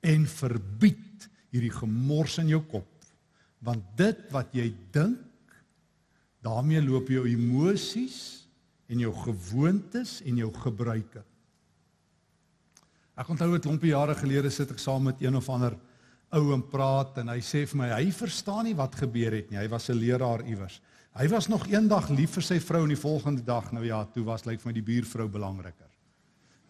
En 0.00 0.24
verbied 0.30 1.28
hierdie 1.50 1.72
gemors 1.74 2.38
in 2.38 2.48
jou 2.48 2.62
kop. 2.62 2.88
Want 3.60 3.84
dit 3.96 4.20
wat 4.32 4.54
jy 4.56 4.70
dink, 4.92 5.26
daarmee 6.40 6.80
loop 6.80 7.10
jou 7.12 7.26
emosies 7.28 8.46
en 8.90 9.02
jou 9.02 9.12
gewoontes 9.12 10.20
en 10.26 10.40
jou 10.40 10.48
gebruike. 10.62 11.22
Ek 13.20 13.28
onthou 13.28 13.54
'n 13.54 13.60
klompie 13.60 13.92
jare 13.92 14.14
gelede 14.14 14.50
sit 14.50 14.70
ek 14.70 14.78
saam 14.78 15.02
met 15.04 15.20
een 15.20 15.36
of 15.36 15.48
ander 15.48 15.76
ou 16.32 16.52
en 16.54 16.62
praat 16.62 17.18
en 17.18 17.28
hy 17.28 17.40
sê 17.40 17.66
vir 17.66 17.76
my 17.76 17.88
hy 17.90 18.10
verstaan 18.10 18.64
nie 18.64 18.74
wat 18.74 18.94
gebeur 18.94 19.32
het 19.32 19.50
nie. 19.50 19.58
Hy 19.58 19.68
was 19.68 19.90
'n 19.90 19.98
leraar 19.98 20.46
iewers. 20.46 20.80
Hy 21.12 21.28
was 21.28 21.48
nog 21.48 21.66
eendag 21.66 22.08
lief 22.10 22.30
vir 22.38 22.42
sy 22.42 22.60
vrou 22.60 22.82
en 22.82 22.88
die 22.88 22.96
volgende 22.96 23.42
dag 23.42 23.72
nou 23.72 23.84
ja, 23.84 24.04
toe 24.04 24.24
was 24.24 24.44
lyk 24.46 24.60
vir 24.60 24.70
my 24.70 24.72
die 24.72 24.82
buurvrou 24.82 25.28
belangriker. 25.28 25.90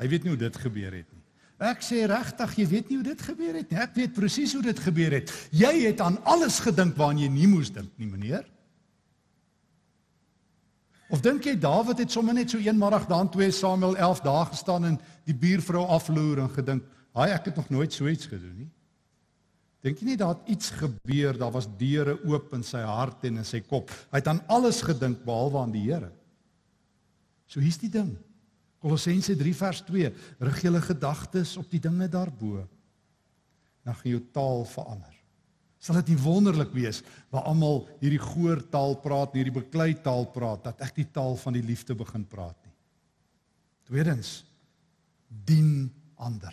Hy 0.00 0.08
weet 0.08 0.24
nie 0.24 0.30
hoe 0.30 0.38
dit 0.38 0.56
gebeur 0.56 0.92
het 0.92 1.12
nie. 1.12 1.19
Ek 1.60 1.82
sê 1.84 2.06
regtig, 2.08 2.54
jy 2.56 2.66
weet 2.70 2.88
nie 2.88 2.96
hoe 2.96 3.04
dit 3.10 3.22
gebeur 3.22 3.58
het 3.58 3.68
nie. 3.68 3.78
Ek 3.82 3.92
weet 3.98 4.14
presies 4.16 4.54
hoe 4.56 4.62
dit 4.64 4.78
gebeur 4.80 5.12
het. 5.18 5.32
Jy 5.52 5.74
het 5.82 6.00
aan 6.00 6.16
alles 6.24 6.56
gedink 6.64 6.96
waaraan 6.96 7.20
jy 7.20 7.28
nie 7.28 7.50
moes 7.52 7.68
dink 7.74 7.90
nie, 8.00 8.08
meneer. 8.08 8.46
Of 11.10 11.20
dink 11.20 11.44
jy 11.44 11.56
Dawid 11.60 12.00
het 12.00 12.14
sommer 12.14 12.36
net 12.36 12.52
so 12.52 12.62
eenmiddag 12.62 13.04
daan 13.10 13.28
2 13.34 13.50
Samuel 13.52 13.98
11 13.98 14.22
dae 14.24 14.44
gestaan 14.54 14.86
en 14.88 14.98
die 15.28 15.36
buurvrou 15.36 15.82
afloer 15.90 16.46
en 16.46 16.52
gedink, 16.54 16.84
"Haai, 17.12 17.30
ek 17.34 17.50
het 17.50 17.56
nog 17.56 17.68
nooit 17.68 17.92
so 17.92 18.06
iets 18.06 18.26
gedoen 18.26 18.56
nie." 18.56 18.70
Dink 19.82 19.98
jy 19.98 20.06
nie 20.06 20.16
daar 20.16 20.36
het 20.36 20.48
iets 20.48 20.70
gebeur, 20.70 21.38
daar 21.38 21.52
was 21.52 21.68
deure 21.76 22.18
oop 22.24 22.54
in 22.54 22.62
sy 22.62 22.80
hart 22.84 23.24
en 23.24 23.36
in 23.36 23.44
sy 23.44 23.60
kop. 23.60 23.90
Hy 24.12 24.20
het 24.20 24.28
aan 24.28 24.42
alles 24.46 24.82
gedink 24.82 25.24
behalwe 25.24 25.58
aan 25.58 25.72
die 25.72 25.82
Here. 25.82 26.12
So 27.46 27.60
hier's 27.60 27.78
die 27.78 27.90
ding. 27.90 28.16
Kolossense 28.80 29.36
3 29.36 29.54
vers 29.54 29.80
2: 29.86 30.12
Rig 30.40 30.60
julle 30.64 30.80
gedagtes 30.80 31.56
op 31.60 31.68
die 31.70 31.80
dinge 31.80 32.08
daarbo. 32.08 32.64
Dan 33.84 33.96
gaan 33.96 34.10
jou 34.10 34.22
taal 34.32 34.64
verander. 34.68 35.16
Sal 35.80 35.96
dit 36.02 36.12
nie 36.12 36.20
wonderlik 36.20 36.72
wees 36.76 37.00
waar 37.32 37.46
almal 37.48 37.86
hierdie 38.02 38.20
goeie 38.20 38.58
taal 38.72 38.98
praat, 39.00 39.32
hierdie 39.36 39.54
beklei 39.54 39.94
taal 40.04 40.26
praat, 40.28 40.66
dat 40.68 40.82
ek 40.84 40.98
die 40.98 41.08
taal 41.08 41.38
van 41.40 41.56
die 41.56 41.64
liefde 41.64 41.96
begin 41.96 42.26
praat 42.28 42.56
nie. 42.66 42.74
Tweedens, 43.88 44.42
dien 45.28 45.88
ander. 46.20 46.52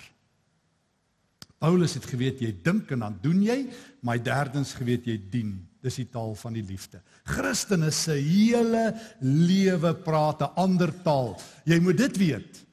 Paulus 1.60 1.98
het 1.98 2.06
geweet 2.08 2.40
jy 2.40 2.54
dink 2.64 2.92
en 2.96 3.04
dan 3.04 3.18
doen 3.22 3.42
jy, 3.44 3.58
maar 4.06 4.22
derdens 4.24 4.72
geweet 4.78 5.10
jy 5.10 5.18
dien. 5.32 5.58
Dis 5.82 5.96
die 5.96 6.10
taal 6.10 6.34
van 6.36 6.54
die 6.54 6.66
liefde. 6.66 7.02
Christene 7.24 7.92
se 7.92 8.16
hele 8.18 8.94
lewe 9.22 9.94
praat 9.94 10.42
'n 10.42 10.56
ander 10.56 10.92
taal. 11.04 11.38
Jy 11.66 11.80
moet 11.80 11.98
dit 11.98 12.18
weet. 12.18 12.68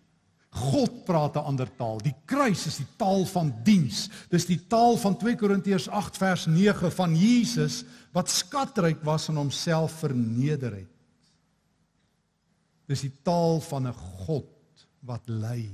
God 0.54 1.04
praat 1.04 1.36
'n 1.36 1.44
ander 1.44 1.68
taal. 1.76 1.98
Die 1.98 2.14
kruis 2.24 2.66
is 2.66 2.76
die 2.76 2.86
taal 2.96 3.26
van 3.26 3.52
diens. 3.64 4.08
Dis 4.30 4.46
die 4.46 4.66
taal 4.68 4.96
van 4.96 5.16
2 5.18 5.36
Korintiërs 5.36 5.88
8 5.88 6.16
vers 6.16 6.46
9 6.46 6.92
van 6.92 7.16
Jesus 7.16 7.84
wat 8.12 8.30
skatryk 8.30 9.02
was 9.02 9.28
in 9.28 9.36
homself 9.36 9.92
verneder 9.98 10.72
het. 10.72 10.94
Dis 12.86 13.00
die 13.00 13.12
taal 13.22 13.60
van 13.60 13.88
'n 13.88 13.92
God 14.26 14.86
wat 15.00 15.28
ly. 15.28 15.70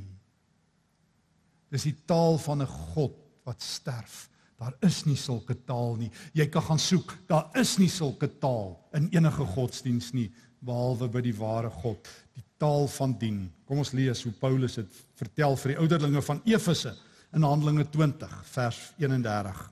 Dis 1.71 1.83
die 1.83 1.97
taal 2.07 2.39
van 2.39 2.63
'n 2.63 2.67
God 2.67 3.15
wat 3.45 3.63
sterf. 3.63 4.30
Daar 4.61 4.75
is 4.85 5.05
nie 5.09 5.17
sulke 5.17 5.57
taal 5.65 5.95
nie. 5.97 6.11
Jy 6.37 6.47
kan 6.53 6.67
gaan 6.67 6.81
soek. 6.81 7.15
Daar 7.31 7.49
is 7.57 7.79
nie 7.81 7.89
sulke 7.89 8.29
taal 8.43 8.75
in 8.97 9.09
enige 9.15 9.47
godsdiens 9.55 10.11
nie 10.13 10.29
behalwe 10.61 11.09
by 11.09 11.23
die 11.25 11.37
ware 11.39 11.71
God. 11.81 12.09
Die 12.37 12.45
taal 12.61 12.85
van 12.93 13.15
dien. 13.19 13.47
Kom 13.65 13.81
ons 13.81 13.95
lees 13.97 14.21
hoe 14.27 14.35
Paulus 14.37 14.77
dit 14.77 14.99
vertel 15.17 15.57
vir 15.63 15.73
die 15.73 15.79
ouderlinge 15.81 16.21
van 16.27 16.43
Efese 16.45 16.93
in 17.33 17.47
Handelinge 17.47 17.87
20 17.89 18.35
vers 18.51 18.83
31. 19.01 19.63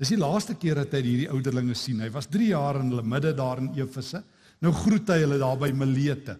Dis 0.00 0.14
die 0.14 0.18
laaste 0.18 0.56
keer 0.58 0.80
dat 0.80 0.96
hy 0.96 1.02
hierdie 1.04 1.30
ouderlinge 1.30 1.76
sien. 1.78 2.00
Hy 2.00 2.08
was 2.14 2.30
3 2.32 2.48
jaar 2.48 2.80
in 2.80 2.94
hulle 2.94 3.04
midde 3.04 3.34
daar 3.36 3.60
in 3.60 3.74
Efese. 3.76 4.22
Nou 4.64 4.72
groet 4.72 5.12
hy 5.12 5.20
hulle 5.26 5.38
daar 5.42 5.60
by 5.60 5.68
Milete. 5.76 6.38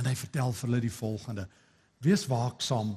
En 0.00 0.08
hy 0.08 0.16
vertel 0.16 0.56
vir 0.56 0.68
hulle 0.70 0.82
die 0.86 0.96
volgende: 0.96 1.44
Wees 2.00 2.24
waaksaam. 2.30 2.96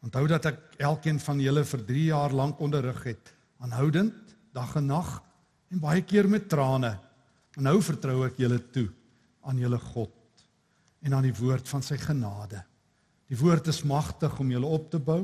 Onthou 0.00 0.24
dat 0.30 0.46
ek 0.48 0.60
elkeen 0.80 1.20
van 1.20 1.40
julle 1.42 1.64
vir 1.68 1.82
3 1.88 2.04
jaar 2.08 2.32
lank 2.32 2.60
onderrig 2.64 3.02
het, 3.04 3.34
aanhoudend, 3.60 4.16
dag 4.56 4.72
en 4.80 4.88
nag 4.88 5.10
en 5.70 5.82
baie 5.82 6.02
keer 6.02 6.28
met 6.28 6.48
trane. 6.48 6.94
En 7.58 7.66
nou 7.68 7.76
vertrou 7.84 8.24
ek 8.26 8.40
julle 8.40 8.58
toe 8.72 8.88
aan 9.44 9.60
julle 9.60 9.78
God 9.90 10.16
en 11.00 11.14
aan 11.16 11.28
die 11.28 11.36
woord 11.36 11.68
van 11.68 11.84
sy 11.84 11.96
genade. 12.00 12.60
Die 13.30 13.38
woord 13.38 13.70
is 13.72 13.84
magtig 13.86 14.34
om 14.42 14.50
julle 14.52 14.68
op 14.68 14.90
te 14.92 15.00
bou 15.00 15.22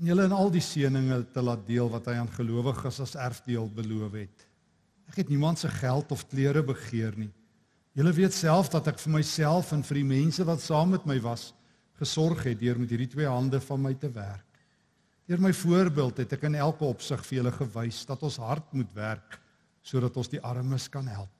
en 0.00 0.08
julle 0.10 0.26
in 0.28 0.34
al 0.34 0.52
die 0.52 0.62
seënings 0.64 1.32
te 1.34 1.42
laat 1.44 1.62
deel 1.66 1.90
wat 1.92 2.08
hy 2.10 2.18
aan 2.20 2.30
gelowiges 2.34 3.00
as 3.04 3.16
erfdeel 3.18 3.68
beloof 3.74 4.14
het. 4.18 4.46
Ek 5.10 5.22
het 5.22 5.30
niemand 5.32 5.58
se 5.58 5.70
geld 5.80 6.12
of 6.14 6.26
klere 6.30 6.62
begeer 6.62 7.16
nie. 7.18 7.30
Julle 7.98 8.12
weet 8.14 8.34
self 8.34 8.70
dat 8.70 8.86
ek 8.92 9.00
vir 9.02 9.16
myself 9.18 9.72
en 9.74 9.82
vir 9.86 9.98
die 9.98 10.10
mense 10.12 10.46
wat 10.46 10.62
saam 10.62 10.94
met 10.94 11.06
my 11.10 11.18
was, 11.24 11.50
gesorg 12.00 12.46
het 12.48 12.60
deur 12.60 12.78
met 12.80 12.90
hierdie 12.90 13.10
twee 13.12 13.28
hande 13.28 13.60
van 13.60 13.82
my 13.82 13.92
te 13.94 14.10
werk. 14.14 14.46
Deur 15.28 15.42
my 15.42 15.52
voorbeeld 15.54 16.24
het 16.24 16.32
ek 16.34 16.48
in 16.48 16.56
elke 16.58 16.86
opsig 16.88 17.20
vir 17.28 17.40
julle 17.40 17.52
gewys 17.54 18.00
dat 18.08 18.22
ons 18.26 18.40
hard 18.42 18.72
moet 18.74 18.96
werk 18.96 19.36
sodat 19.86 20.16
ons 20.20 20.28
die 20.28 20.40
armes 20.44 20.88
kan 20.92 21.06
help. 21.08 21.30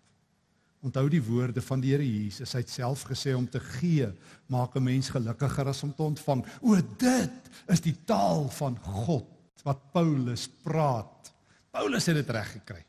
Onthou 0.80 1.08
die 1.12 1.20
woorde 1.20 1.60
van 1.60 1.82
die 1.82 1.90
Here 1.92 2.06
Jesus. 2.06 2.54
Hy 2.56 2.62
het 2.62 2.72
self 2.72 3.02
gesê 3.08 3.34
om 3.36 3.44
te 3.50 3.60
gee 3.60 4.08
maak 4.48 4.76
'n 4.76 4.84
mens 4.84 5.10
gelukkiger 5.10 5.68
as 5.68 5.82
om 5.82 5.92
te 5.92 6.02
ontvang. 6.02 6.44
O 6.62 6.76
dit 6.96 7.50
is 7.68 7.80
die 7.80 7.96
taal 8.04 8.48
van 8.48 8.78
God 8.78 9.28
wat 9.64 9.92
Paulus 9.92 10.48
praat. 10.48 11.32
Paulus 11.70 12.06
het 12.06 12.16
dit 12.16 12.30
reg 12.30 12.52
gekry. 12.52 12.84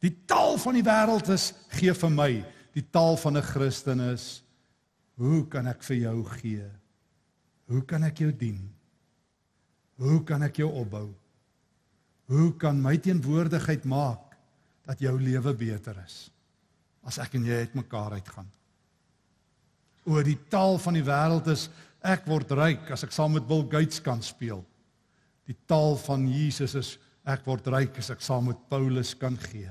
Die 0.00 0.14
taal 0.26 0.56
van 0.58 0.74
die 0.74 0.84
wêreld 0.84 1.28
is 1.28 1.52
gee 1.68 1.92
vir 1.94 2.10
my. 2.10 2.44
Die 2.72 2.86
taal 2.90 3.16
van 3.16 3.36
'n 3.36 3.42
Christen 3.42 4.00
is 4.00 4.42
hoe 5.20 5.44
kan 5.52 5.68
ek 5.70 5.84
vir 5.84 5.98
jou 6.00 6.16
gee? 6.40 6.66
Hoe 7.70 7.84
kan 7.86 8.04
ek 8.08 8.24
jou 8.24 8.32
dien? 8.32 8.58
Hoe 10.00 10.22
kan 10.24 10.42
ek 10.42 10.62
jou 10.62 10.70
opbou? 10.80 11.10
Hoe 12.30 12.50
kan 12.58 12.80
my 12.80 12.96
teenwoordigheid 12.96 13.84
maak 13.84 14.30
dat 14.90 15.02
jou 15.02 15.14
lewe 15.20 15.52
beter 15.54 15.98
is 16.04 16.28
as 17.06 17.16
ek 17.22 17.38
en 17.38 17.46
jy 17.48 17.62
uitmekaar 17.64 18.18
uitgaan. 18.18 18.48
Oor 20.10 20.24
die 20.26 20.38
taal 20.52 20.76
van 20.82 20.98
die 20.98 21.04
wêreld 21.06 21.46
is 21.52 21.68
ek 22.04 22.26
word 22.28 22.50
ryk 22.58 22.90
as 22.92 23.06
ek 23.06 23.14
saam 23.14 23.32
met 23.36 23.46
Bill 23.48 23.64
Gates 23.72 24.02
kan 24.04 24.20
speel. 24.24 24.60
Die 25.48 25.56
taal 25.68 25.96
van 26.02 26.26
Jesus 26.28 26.76
is 26.76 26.90
ek 27.28 27.46
word 27.48 27.68
ryk 27.72 27.96
as 28.02 28.10
ek 28.12 28.20
saam 28.24 28.50
met 28.50 28.60
Paulus 28.68 29.14
kan 29.16 29.38
gee. 29.48 29.70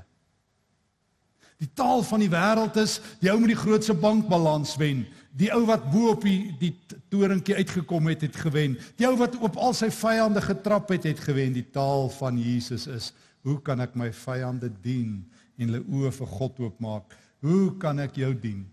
Die 1.59 1.69
taal 1.75 2.03
van 2.07 2.21
die 2.23 2.31
wêreld 2.31 2.77
is 2.79 2.99
ou 3.27 3.39
met 3.39 3.51
die 3.51 3.59
grootste 3.59 3.93
bankbalans 3.93 4.77
wen, 4.79 5.03
die 5.35 5.49
ou 5.51 5.65
wat 5.67 5.89
bo 5.91 6.13
op 6.13 6.23
die 6.23 6.53
die 6.59 6.71
toringkie 7.11 7.57
uitgekom 7.59 8.07
het 8.07 8.23
het 8.23 8.37
gewen, 8.39 8.77
die 8.95 9.07
ou 9.07 9.17
wat 9.19 9.35
op 9.43 9.57
al 9.59 9.75
sy 9.75 9.89
vyande 9.91 10.41
getrap 10.41 10.89
het 10.95 11.03
het 11.09 11.19
gewen. 11.19 11.51
Die 11.53 11.67
taal 11.67 12.07
van 12.19 12.39
Jesus 12.39 12.87
is 12.87 13.11
Hoe 13.47 13.55
kan 13.63 13.79
ek 13.79 13.93
my 13.95 14.09
vyande 14.11 14.67
dien 14.83 15.21
en 15.55 15.69
hulle 15.69 15.79
oë 15.87 16.11
vir 16.11 16.27
God 16.27 16.57
oopmaak? 16.65 17.13
Hoe 17.45 17.71
kan 17.79 18.01
ek 18.03 18.17
jou 18.19 18.33
dien? 18.35 18.65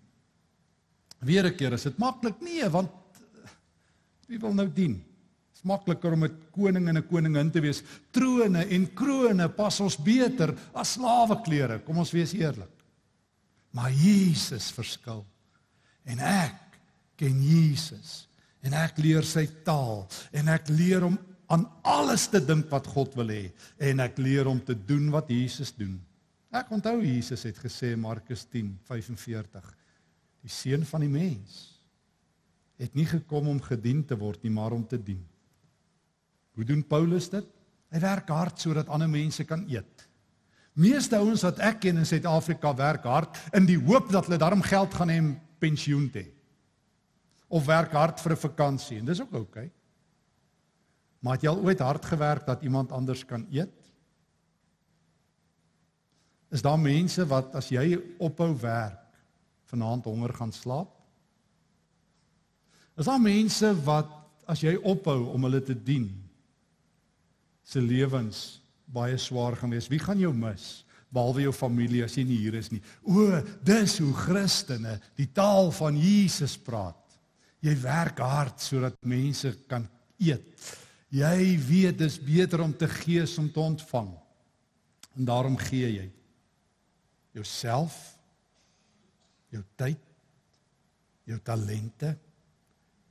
Weer 1.22 1.46
'n 1.46 1.56
keer, 1.56 1.72
is 1.72 1.84
dit 1.84 1.98
maklik? 1.98 2.40
Nee, 2.40 2.68
want 2.68 2.90
wie 4.26 4.38
wil 4.38 4.54
nou 4.54 4.66
dien? 4.66 4.94
Dit 4.98 5.56
is 5.56 5.62
makliker 5.62 6.12
om 6.12 6.24
'n 6.24 6.36
koning 6.50 6.88
en 6.88 6.96
'n 6.98 7.06
koningin 7.06 7.50
te 7.50 7.60
wees. 7.60 7.82
Trone 8.10 8.66
en 8.66 8.94
krones 8.94 9.54
pas 9.56 9.80
ons 9.80 9.96
beter 9.96 10.54
as 10.74 10.92
slaweklere. 10.92 11.84
Kom 11.84 11.98
ons 11.98 12.10
wees 12.10 12.32
eerlik. 12.32 12.75
Maar 13.76 13.92
Jesus 13.92 14.70
verskil. 14.72 15.20
En 16.08 16.22
ek 16.22 16.78
ken 17.20 17.36
Jesus 17.44 18.24
en 18.64 18.74
ek 18.74 18.98
leer 18.98 19.26
sy 19.26 19.44
taal 19.66 20.06
en 20.34 20.48
ek 20.50 20.70
leer 20.72 21.04
om 21.06 21.18
aan 21.52 21.66
alles 21.86 22.24
te 22.32 22.40
dink 22.42 22.70
wat 22.72 22.88
God 22.90 23.14
wil 23.18 23.30
hê 23.30 23.50
en 23.90 24.02
ek 24.02 24.18
leer 24.18 24.48
om 24.50 24.58
te 24.58 24.74
doen 24.74 25.10
wat 25.14 25.28
Jesus 25.30 25.74
doen. 25.76 25.94
Ek 26.50 26.70
onthou 26.72 26.98
Jesus 27.04 27.44
het 27.46 27.58
gesê 27.60 27.92
Markus 27.98 28.46
10:45 28.50 29.74
Die 30.46 30.52
seun 30.52 30.84
van 30.86 31.02
die 31.02 31.10
mens 31.10 31.76
het 32.78 32.94
nie 32.94 33.06
gekom 33.08 33.48
om 33.48 33.60
gedien 33.60 34.04
te 34.04 34.16
word 34.18 34.42
nie, 34.44 34.52
maar 34.52 34.72
om 34.72 34.84
te 34.86 34.98
dien. 35.00 35.22
Hoe 36.54 36.64
doen 36.64 36.84
Paulus 36.84 37.28
dit? 37.32 37.46
Hy 37.90 38.00
werk 38.00 38.28
hard 38.28 38.60
sodat 38.60 38.88
ander 38.92 39.08
mense 39.08 39.44
kan 39.44 39.64
eet. 39.68 40.05
Meeste 40.76 41.16
ouens 41.16 41.44
wat 41.46 41.60
ek 41.64 41.80
ken 41.86 41.96
in 42.02 42.08
Suid-Afrika 42.08 42.74
werk 42.76 43.06
hard 43.08 43.38
in 43.56 43.64
die 43.68 43.78
hoop 43.80 44.10
dat 44.12 44.28
hulle 44.28 44.40
daarom 44.40 44.64
geld 44.64 44.92
gaan 44.94 45.12
hê 45.12 45.18
om 45.22 45.32
pensioen 45.62 46.10
te 46.12 46.20
hê. 46.20 46.30
Of 47.48 47.64
werk 47.64 47.94
hard 47.96 48.20
vir 48.20 48.32
'n 48.32 48.44
vakansie 48.44 48.98
en 48.98 49.06
dis 49.06 49.20
ook 49.20 49.32
oukei. 49.32 49.66
Okay. 49.66 49.72
Maar 51.20 51.34
het 51.34 51.42
jy 51.42 51.48
al 51.50 51.64
ooit 51.64 51.80
hard 51.82 52.04
gewerk 52.04 52.46
dat 52.46 52.62
iemand 52.62 52.92
anders 52.92 53.24
kan 53.26 53.46
eet? 53.50 53.72
Is 56.50 56.62
daar 56.62 56.78
mense 56.78 57.26
wat 57.26 57.54
as 57.58 57.68
jy 57.68 57.96
ophou 58.22 58.52
werk 58.60 59.16
vanaand 59.66 60.04
honger 60.04 60.34
gaan 60.34 60.52
slaap? 60.52 60.92
Is 62.96 63.08
daar 63.08 63.20
mense 63.20 63.72
wat 63.84 64.12
as 64.46 64.62
jy 64.62 64.76
ophou 64.76 65.32
om 65.32 65.42
hulle 65.48 65.62
te 65.62 65.74
dien 65.74 66.06
se 67.66 67.82
lewens 67.82 68.62
baie 68.86 69.18
swaar 69.18 69.56
gaan 69.58 69.74
wees? 69.74 69.88
Wie 69.90 70.00
gaan 70.02 70.20
jou 70.20 70.32
mis? 70.34 70.84
Behalwe 71.12 71.46
jou 71.46 71.52
familie 71.54 72.04
as 72.04 72.16
jy 72.18 72.24
nie 72.26 72.38
hier 72.42 72.56
is 72.58 72.70
nie. 72.72 72.82
O, 73.06 73.28
dis 73.64 73.98
hoe 74.02 74.12
Christene 74.26 74.98
die 75.18 75.28
taal 75.34 75.70
van 75.74 75.98
Jesus 75.98 76.56
praat. 76.58 76.98
Jy 77.64 77.74
werk 77.82 78.20
hard 78.22 78.60
sodat 78.62 78.98
mense 79.06 79.52
kan 79.70 79.86
eet. 80.22 80.44
Jy 81.14 81.56
weet 81.62 81.98
dis 81.98 82.18
beter 82.20 82.62
om 82.64 82.74
te 82.74 82.88
gee 82.90 83.22
as 83.24 83.36
om 83.40 83.48
te 83.52 83.62
ontvang. 83.62 84.10
En 85.16 85.28
daarom 85.28 85.56
gee 85.68 85.88
jy 85.94 86.10
jouself 87.36 87.94
jou 89.52 89.62
tyd 89.76 90.00
jou 91.26 91.38
talente 91.44 92.14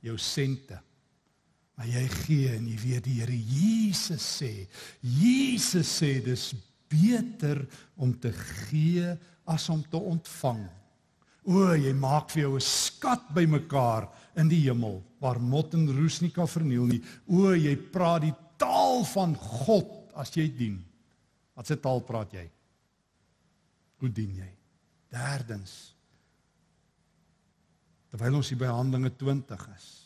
jou 0.04 0.16
sente. 0.18 0.78
Maar 1.76 1.90
jy 1.92 2.04
gee 2.24 2.54
en 2.56 2.68
jy 2.70 2.76
weet 2.80 3.04
die 3.04 3.18
Here 3.20 3.36
Jesus 3.36 4.24
sê, 4.40 4.52
Jesus 5.00 5.90
sê 5.98 6.16
dis 6.24 6.54
beter 6.88 7.60
om 8.00 8.14
te 8.16 8.32
gee 8.32 9.12
as 9.46 9.68
om 9.72 9.82
te 9.84 10.00
ontvang. 10.00 10.64
O, 11.46 11.68
jy 11.78 11.92
maak 11.94 12.32
vir 12.32 12.46
jou 12.46 12.56
'n 12.56 12.64
skat 12.64 13.28
bymekaar 13.34 14.08
in 14.36 14.48
die 14.48 14.64
hemel 14.66 15.02
waar 15.20 15.38
mot 15.38 15.74
en 15.74 15.86
roes 15.86 16.20
nie 16.20 16.30
kan 16.30 16.48
verniel 16.48 16.86
nie. 16.86 17.02
O, 17.28 17.52
jy 17.52 17.76
praat 17.76 18.22
die 18.22 18.34
taal 18.58 19.04
van 19.04 19.34
God 19.36 20.10
as 20.14 20.32
jy 20.34 20.48
dien. 20.48 20.84
Wat 21.54 21.66
se 21.66 21.76
taal 21.76 22.00
praat 22.00 22.32
jy? 22.32 22.50
Hoe 24.00 24.08
dien 24.08 24.34
jy? 24.34 24.50
Derdens 25.10 25.92
terwyl 28.10 28.36
ons 28.36 28.48
hier 28.48 28.58
by 28.58 28.66
Handelinge 28.66 29.10
20 29.18 29.68
is. 29.76 30.05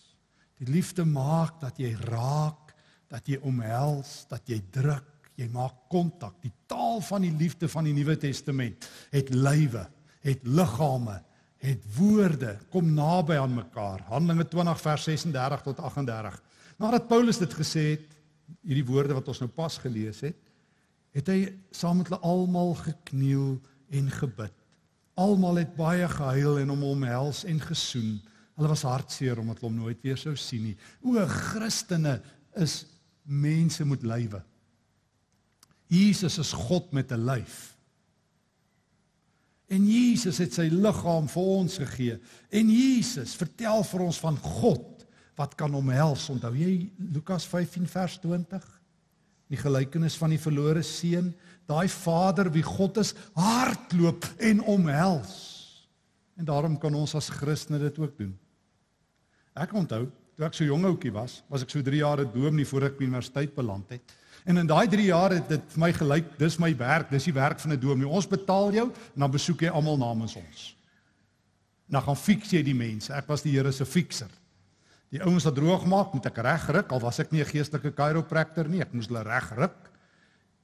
Die 0.61 0.69
liefde 0.69 1.07
maak 1.09 1.61
dat 1.62 1.79
jy 1.81 1.95
raak, 2.11 2.75
dat 3.11 3.26
jy 3.26 3.40
omhels, 3.49 4.26
dat 4.31 4.45
jy 4.49 4.61
druk, 4.73 5.09
jy 5.40 5.49
maak 5.52 5.88
kontak. 5.90 6.37
Die 6.45 6.52
taal 6.69 7.00
van 7.05 7.25
die 7.25 7.33
liefde 7.33 7.69
van 7.73 7.88
die 7.88 7.95
Nuwe 7.97 8.17
Testament 8.21 8.85
het 9.14 9.33
lywe, 9.33 9.87
het 10.26 10.45
liggame, 10.45 11.17
het 11.61 11.85
woorde, 11.97 12.55
kom 12.73 12.93
naby 12.97 13.37
aan 13.40 13.57
mekaar. 13.57 14.05
Handelinge 14.09 14.47
20 14.52 14.81
vers 14.85 15.09
36 15.09 15.64
tot 15.64 15.81
38. 15.81 16.38
Nadat 16.81 17.09
Paulus 17.09 17.40
dit 17.40 17.57
gesê 17.57 17.85
het, 17.95 18.07
hierdie 18.64 18.87
woorde 18.88 19.17
wat 19.17 19.29
ons 19.33 19.43
nou 19.43 19.50
pas 19.52 19.76
gelees 19.81 20.23
het, 20.25 20.37
het 21.17 21.29
hy 21.29 21.38
saam 21.75 22.00
met 22.00 22.11
hulle 22.11 22.21
almal 22.26 22.75
gekniel 22.79 23.59
en 23.97 24.11
gebid. 24.14 24.55
Almal 25.21 25.61
het 25.61 25.73
baie 25.76 26.07
gehuil 26.09 26.61
en 26.62 26.73
hom 26.73 26.85
omhels 26.93 27.43
en 27.49 27.61
gesoen. 27.64 28.19
Hulle 28.61 28.75
was 28.75 28.85
hartseer 28.85 29.38
omdat 29.40 29.62
hulle 29.62 29.71
hom 29.71 29.79
nooit 29.87 30.02
weer 30.05 30.19
sou 30.21 30.35
sien 30.37 30.67
nie. 30.69 30.76
O 31.00 31.17
Christene 31.25 32.19
is 32.61 32.83
mense 33.25 33.87
met 33.88 34.05
lywe. 34.05 34.43
Jesus 35.88 36.37
is 36.38 36.52
God 36.52 36.93
met 36.93 37.11
'n 37.11 37.25
lyf. 37.25 37.71
En 39.71 39.87
Jesus 39.87 40.38
het 40.38 40.52
sy 40.52 40.69
liggaam 40.69 41.29
vir 41.29 41.43
ons 41.43 41.79
gegee. 41.79 42.19
En 42.50 42.69
Jesus 42.69 43.35
vertel 43.35 43.85
vir 43.85 44.00
ons 44.00 44.19
van 44.19 44.37
God 44.37 45.07
wat 45.37 45.55
kan 45.55 45.75
omhels. 45.75 46.29
Onthou 46.29 46.52
jy 46.55 46.90
Lukas 46.99 47.47
15 47.47 47.87
vers 47.87 48.19
20? 48.19 48.67
Die 49.49 49.57
gelykenis 49.57 50.19
van 50.19 50.31
die 50.31 50.43
verlore 50.43 50.83
seun 50.83 51.35
daai 51.67 51.88
Vader 51.88 52.50
wie 52.52 52.62
God 52.62 52.99
is 52.99 53.14
hardloop 53.35 54.26
en 54.38 54.61
omhels. 54.61 55.33
En 56.37 56.45
daarom 56.45 56.79
kan 56.79 56.95
ons 56.95 57.14
as 57.14 57.31
Christene 57.31 57.79
dit 57.79 57.99
ook 57.99 58.19
doen. 58.19 58.38
Ek 59.54 59.72
onthou, 59.74 60.06
toe 60.36 60.46
ek 60.46 60.54
so 60.54 60.64
jong 60.64 60.84
ouetjie 60.84 61.12
was, 61.12 61.42
was 61.48 61.62
ek 61.62 61.70
so 61.70 61.82
3 61.82 61.96
jaar 61.96 62.20
in 62.20 62.30
Dominee 62.32 62.66
voor 62.66 62.82
ek 62.90 62.98
by 62.98 63.04
universiteit 63.04 63.54
beland 63.54 63.90
het. 63.90 64.16
En 64.44 64.56
in 64.56 64.66
daai 64.66 64.88
3 64.88 65.04
jaar 65.04 65.34
het 65.36 65.48
dit 65.48 65.72
vir 65.74 65.80
my 65.82 65.90
gelyk, 65.92 66.28
dis 66.38 66.58
my 66.62 66.70
werk, 66.76 67.10
dis 67.10 67.28
die 67.28 67.36
werk 67.36 67.60
van 67.60 67.72
'n 67.72 67.80
dominee. 67.80 68.08
Ons 68.08 68.28
betaal 68.28 68.72
jou 68.72 68.86
en 68.88 69.20
dan 69.20 69.30
besoek 69.30 69.60
jy 69.60 69.68
almal 69.68 69.98
namens 69.98 70.36
ons. 70.36 70.76
En 71.88 71.92
dan 71.98 72.02
gaan 72.02 72.16
fiks 72.16 72.50
jy 72.50 72.62
die 72.62 72.74
mense. 72.74 73.12
Ek 73.12 73.26
was 73.28 73.42
die 73.42 73.52
Here 73.52 73.72
se 73.72 73.84
fikser. 73.84 74.30
Die 75.10 75.22
ouens 75.22 75.44
wat 75.44 75.54
droog 75.54 75.86
maak, 75.86 76.12
moet 76.14 76.26
ek 76.26 76.38
regruk 76.38 76.92
al 76.92 77.00
was 77.00 77.18
ek 77.18 77.32
nie 77.32 77.40
'n 77.40 77.46
geestelike 77.46 77.92
chiropractor 77.92 78.68
nie. 78.68 78.80
Ek 78.80 78.92
moes 78.92 79.06
hulle 79.06 79.22
regruk 79.22 79.90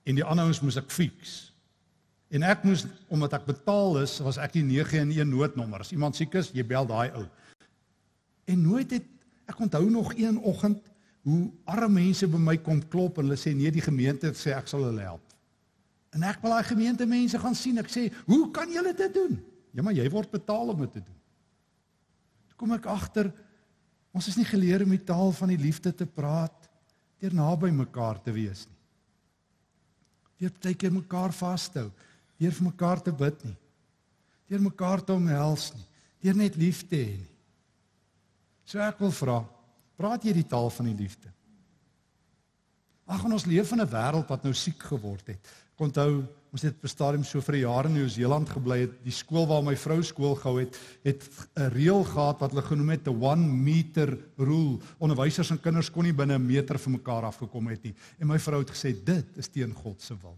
en 0.05 0.15
die 0.15 0.25
ander 0.25 0.45
ouens 0.45 0.61
moes 0.61 0.77
ek 0.77 0.91
fix. 0.91 1.53
En 2.31 2.43
ek 2.43 2.65
moes 2.65 2.87
omdat 3.09 3.33
ek 3.33 3.47
betaal 3.47 3.99
is, 3.99 4.19
was 4.19 4.39
ek 4.39 4.53
die 4.53 4.63
911 4.63 5.27
noodnommer. 5.27 5.81
As 5.81 5.93
iemand 5.93 6.17
siek 6.17 6.35
is, 6.35 6.51
jy 6.55 6.63
bel 6.63 6.87
daai 6.87 7.11
ou. 7.15 7.27
En 8.47 8.63
nooit 8.63 8.91
het 8.91 9.07
ek 9.47 9.61
onthou 9.63 9.85
nog 9.91 10.13
een 10.17 10.39
oggend 10.39 10.83
hoe 11.27 11.51
arme 11.65 12.01
mense 12.01 12.29
by 12.31 12.39
my 12.39 12.57
kom 12.63 12.81
klop 12.89 13.19
en 13.19 13.27
hulle 13.27 13.39
sê 13.39 13.53
nee, 13.55 13.71
die 13.75 13.83
gemeente 13.83 14.31
sê 14.39 14.55
ek 14.55 14.71
sal 14.71 14.87
hulle 14.87 15.03
help. 15.03 15.23
En 16.15 16.23
ek 16.27 16.39
wil 16.43 16.55
daai 16.55 16.67
gemeente 16.67 17.07
mense 17.07 17.39
gaan 17.39 17.55
sien. 17.59 17.79
Ek 17.79 17.91
sê, 17.91 18.13
"Hoe 18.27 18.51
kan 18.51 18.71
julle 18.71 18.95
dit 18.95 19.15
doen?" 19.15 19.43
Ja, 19.75 19.83
maar 19.83 19.93
jy 19.93 20.09
word 20.11 20.31
betaal 20.31 20.69
om 20.69 20.81
dit 20.81 20.93
te 20.93 21.03
doen. 21.03 21.21
Toe 22.49 22.57
kom 22.57 22.73
ek 22.73 22.87
agter 22.87 23.33
ons 24.13 24.29
is 24.29 24.37
nie 24.37 24.49
geleer 24.49 24.83
om 24.83 24.91
die 24.91 25.05
taal 25.05 25.33
van 25.33 25.49
die 25.49 25.61
liefde 25.61 25.95
te 25.95 26.07
praat 26.07 26.71
deur 27.21 27.35
naby 27.35 27.71
mekaar 27.71 28.23
te 28.23 28.33
wees 28.33 28.67
nie 28.67 28.77
deur 30.41 30.53
baie 30.61 30.77
keer 30.77 30.93
mekaar 30.93 31.33
vashou, 31.33 31.89
deur 32.37 32.57
vir 32.59 32.67
mekaar 32.69 33.01
te 33.03 33.13
bid 33.13 33.45
nie, 33.49 33.57
deur 34.51 34.65
mekaar 34.69 35.03
te 35.05 35.15
omhels 35.17 35.71
nie, 35.75 35.87
deur 36.25 36.37
net 36.37 36.59
lief 36.61 36.83
te 36.89 37.01
hê 37.01 37.15
nie. 37.17 37.36
So 38.67 38.83
ek 38.83 38.99
wil 38.99 39.15
vra, 39.15 39.41
praat 39.97 40.25
jy 40.27 40.35
die 40.41 40.49
taal 40.51 40.69
van 40.75 40.91
die 40.91 40.99
liefde? 40.99 41.31
Ag, 43.07 43.23
ons 43.23 43.47
leef 43.47 43.71
in 43.73 43.81
'n 43.81 43.87
wêreld 43.87 44.27
wat 44.27 44.43
nou 44.43 44.53
siek 44.53 44.83
geword 44.83 45.27
het. 45.31 45.39
Ek 45.77 45.81
onthou 45.81 46.27
ons 46.51 46.63
het 46.63 46.75
op 46.75 46.85
'n 46.85 46.89
stadium 46.89 47.25
so 47.25 47.41
vir 47.41 47.57
jare 47.57 47.87
in 47.89 47.95
Nieu-Seeland 47.95 48.49
gebly 48.49 48.81
het. 48.81 49.05
Die 49.05 49.13
skool 49.13 49.47
waar 49.47 49.63
my 49.63 49.77
vrou 49.77 50.03
skool 50.03 50.35
gehou 50.35 50.59
het, 50.59 50.77
het 51.05 51.23
'n 51.55 51.71
reël 51.71 52.03
gehad 52.03 52.41
wat 52.41 52.51
hulle 52.51 52.63
genoem 52.63 52.91
het 52.91 53.07
'n 53.07 53.23
1 53.23 53.65
meter 53.65 54.19
rule. 54.37 54.81
Onderwysers 54.99 55.51
en 55.51 55.61
kinders 55.61 55.91
kon 55.91 56.03
nie 56.03 56.13
binne 56.13 56.35
'n 56.35 56.47
meter 56.47 56.79
van 56.79 56.93
mekaar 56.93 57.23
afgekom 57.23 57.69
het 57.69 57.83
nie. 57.83 57.95
En 58.19 58.27
my 58.27 58.39
vrou 58.39 58.59
het 58.59 58.71
gesê 58.71 59.05
dit 59.05 59.27
is 59.37 59.49
teen 59.49 59.73
God 59.73 60.03
se 60.03 60.17
wil. 60.21 60.37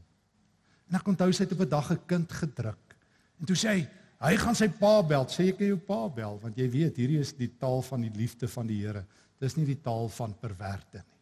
En 0.91 0.97
ek 0.97 1.07
onthou 1.07 1.33
sy 1.33 1.45
het 1.45 1.53
op 1.53 1.61
'n 1.61 1.69
dag 1.69 1.91
'n 1.93 2.07
kind 2.07 2.33
gedruk. 2.33 2.97
En 3.41 3.47
toe 3.47 3.57
sê 3.57 3.69
hy, 3.69 3.89
hy 4.25 4.35
gaan 4.41 4.57
sy 4.59 4.69
pa 4.75 4.99
bel. 5.07 5.27
Sê 5.31 5.51
ek 5.53 5.63
jou 5.67 5.79
pa 5.87 6.07
bel 6.13 6.41
want 6.43 6.59
jy 6.59 6.67
weet 6.73 6.99
hierdie 6.99 7.23
is 7.23 7.35
die 7.39 7.53
taal 7.61 7.83
van 7.87 8.05
die 8.07 8.15
liefde 8.17 8.51
van 8.51 8.67
die 8.67 8.81
Here. 8.83 9.05
Dis 9.39 9.55
nie 9.57 9.67
die 9.69 9.79
taal 9.83 10.11
van 10.11 10.35
perverte 10.41 11.03
nie. 11.05 11.19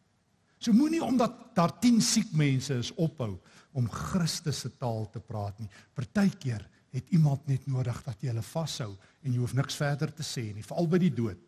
So 0.59 0.73
moenie 0.73 1.03
omdat 1.05 1.55
daar 1.57 1.75
10 1.81 2.01
siek 2.01 2.33
mense 2.33 2.75
is 2.81 2.93
ophou 2.97 3.35
om 3.77 3.89
Christus 3.93 4.63
se 4.65 4.71
taal 4.81 5.05
te 5.13 5.21
praat 5.21 5.59
nie. 5.61 5.69
Partykeer 5.95 6.65
het 6.97 7.13
iemand 7.13 7.45
net 7.47 7.67
nodig 7.69 7.99
dat 8.07 8.23
jy 8.23 8.33
hulle 8.33 8.45
vashou 8.47 8.95
en 9.23 9.33
jy 9.33 9.39
hoef 9.43 9.53
niks 9.57 9.77
verder 9.77 10.15
te 10.17 10.25
sê 10.25 10.49
nie, 10.55 10.65
veral 10.65 10.89
by 10.89 11.01
die 11.03 11.13
dood. 11.13 11.43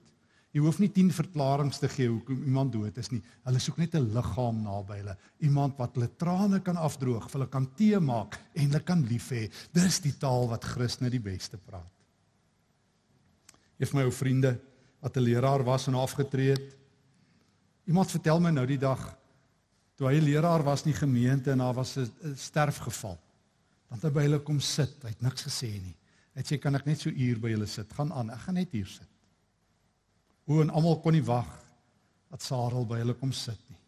Jy 0.56 0.62
hoef 0.64 0.78
nie 0.80 0.88
10 0.88 1.10
verklaringe 1.12 1.76
te 1.76 1.90
gee 1.92 2.08
hoekom 2.08 2.40
iemand 2.48 2.72
dood 2.72 2.96
is 2.98 3.10
nie. 3.12 3.20
Hulle 3.44 3.60
soek 3.60 3.76
net 3.78 3.94
'n 3.94 4.14
liggaam 4.14 4.62
naby 4.62 4.96
hulle, 5.02 5.16
iemand 5.44 5.76
wat 5.78 5.94
hulle 5.94 6.08
trane 6.16 6.60
kan 6.60 6.76
afdroog, 6.76 7.28
hulle 7.32 7.46
kan 7.46 7.66
tee 7.76 8.00
maak 8.00 8.38
en 8.54 8.70
hulle 8.70 8.80
kan 8.80 9.04
lief 9.04 9.30
hê. 9.30 9.50
Dis 9.72 10.00
die 10.00 10.16
taal 10.18 10.48
wat 10.48 10.64
Christus 10.64 11.10
die 11.10 11.20
beste 11.20 11.58
praat. 11.58 11.92
Van 13.78 14.00
my 14.00 14.04
ou 14.04 14.10
vriende 14.10 14.58
wat 15.00 15.16
'n 15.16 15.22
leraar 15.22 15.64
was 15.64 15.86
en 15.86 15.94
afgetree 15.94 16.50
het, 16.50 16.76
iemand 17.86 18.10
vertel 18.10 18.40
my 18.40 18.50
nou 18.50 18.66
die 18.66 18.78
dag 18.78 19.16
toe 19.96 20.08
hy 20.08 20.20
leraar 20.20 20.62
was 20.62 20.84
in 20.84 20.92
die 20.92 21.00
gemeente 21.00 21.50
en 21.50 21.58
daar 21.58 21.74
was 21.74 21.96
'n 21.98 22.34
sterfgeval. 22.36 23.18
Dan 23.88 23.98
het 23.98 24.02
hy 24.02 24.10
by 24.10 24.22
hulle 24.22 24.38
kom 24.38 24.60
sit. 24.60 25.02
Hy 25.02 25.08
het 25.08 25.22
niks 25.22 25.42
gesê 25.42 25.70
nie. 25.82 25.96
Hy 26.34 26.42
sê 26.42 26.58
kan 26.60 26.74
ek 26.74 26.86
net 26.86 27.00
so 27.00 27.10
uur 27.10 27.40
by 27.40 27.48
julle 27.48 27.66
sit? 27.66 27.92
Gaan 27.92 28.12
aan. 28.12 28.30
Ek 28.30 28.38
gaan 28.38 28.54
net 28.54 28.72
hier 28.72 28.86
sit. 28.86 29.07
O 30.48 30.62
en 30.62 30.72
almal 30.72 31.00
kon 31.04 31.12
nie 31.12 31.24
wag 31.24 31.48
dat 32.32 32.44
Sarel 32.44 32.86
by 32.88 33.02
hulle 33.02 33.16
kom 33.20 33.32
sit 33.36 33.60
nie. 33.68 33.80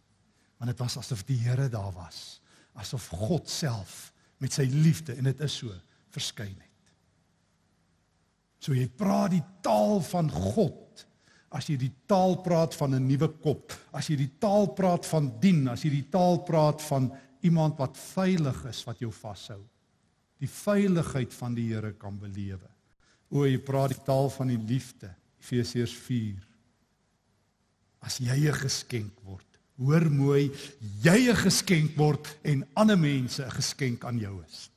Want 0.61 0.73
dit 0.73 0.83
was 0.83 0.99
asof 1.01 1.25
die 1.29 1.39
Here 1.41 1.69
daar 1.73 1.93
was. 1.97 2.41
Asof 2.77 3.09
God 3.17 3.49
self 3.49 4.11
met 4.41 4.53
sy 4.57 4.67
liefde 4.69 5.17
en 5.17 5.29
dit 5.29 5.41
is 5.45 5.57
so 5.63 5.73
verskyn 6.13 6.53
het. 6.53 6.67
So 8.61 8.77
jy 8.77 8.91
praat 8.93 9.33
die 9.33 9.45
taal 9.65 10.03
van 10.05 10.29
God 10.33 11.07
as 11.51 11.67
jy 11.67 11.77
die 11.81 11.93
taal 12.07 12.37
praat 12.45 12.77
van 12.79 12.95
'n 12.95 13.09
nuwe 13.09 13.29
kop, 13.43 13.73
as 13.93 14.07
jy 14.09 14.17
die 14.17 14.33
taal 14.39 14.69
praat 14.75 15.07
van 15.07 15.41
dien, 15.41 15.67
as 15.69 15.83
jy 15.83 15.91
die 15.91 16.11
taal 16.11 16.45
praat 16.47 16.81
van 16.83 17.11
iemand 17.43 17.79
wat 17.79 17.97
veilig 17.97 18.65
is 18.67 18.85
wat 18.87 19.01
jou 19.01 19.11
vashou. 19.11 19.61
Die 20.39 20.49
veiligheid 20.49 21.35
van 21.35 21.55
die 21.55 21.69
Here 21.73 21.93
kan 21.93 22.19
belewe. 22.19 22.69
O, 23.31 23.45
jy 23.45 23.59
praat 23.59 23.91
die 23.91 24.05
taal 24.05 24.31
van 24.31 24.49
die 24.49 24.59
liefde. 24.59 25.15
Efesiërs 25.41 25.93
4. 25.93 26.50
As 28.01 28.19
jy 28.19 28.49
'n 28.49 28.55
geskenk 28.55 29.13
word, 29.25 29.47
hoor 29.79 30.11
mooi, 30.11 30.51
jy 31.03 31.31
'n 31.31 31.37
geskenk 31.37 31.97
word 31.97 32.27
en 32.43 32.67
ander 32.75 32.99
mense 32.99 33.43
'n 33.43 33.51
geskenk 33.51 34.05
aan 34.05 34.19
jou 34.19 34.43
is. 34.49 34.71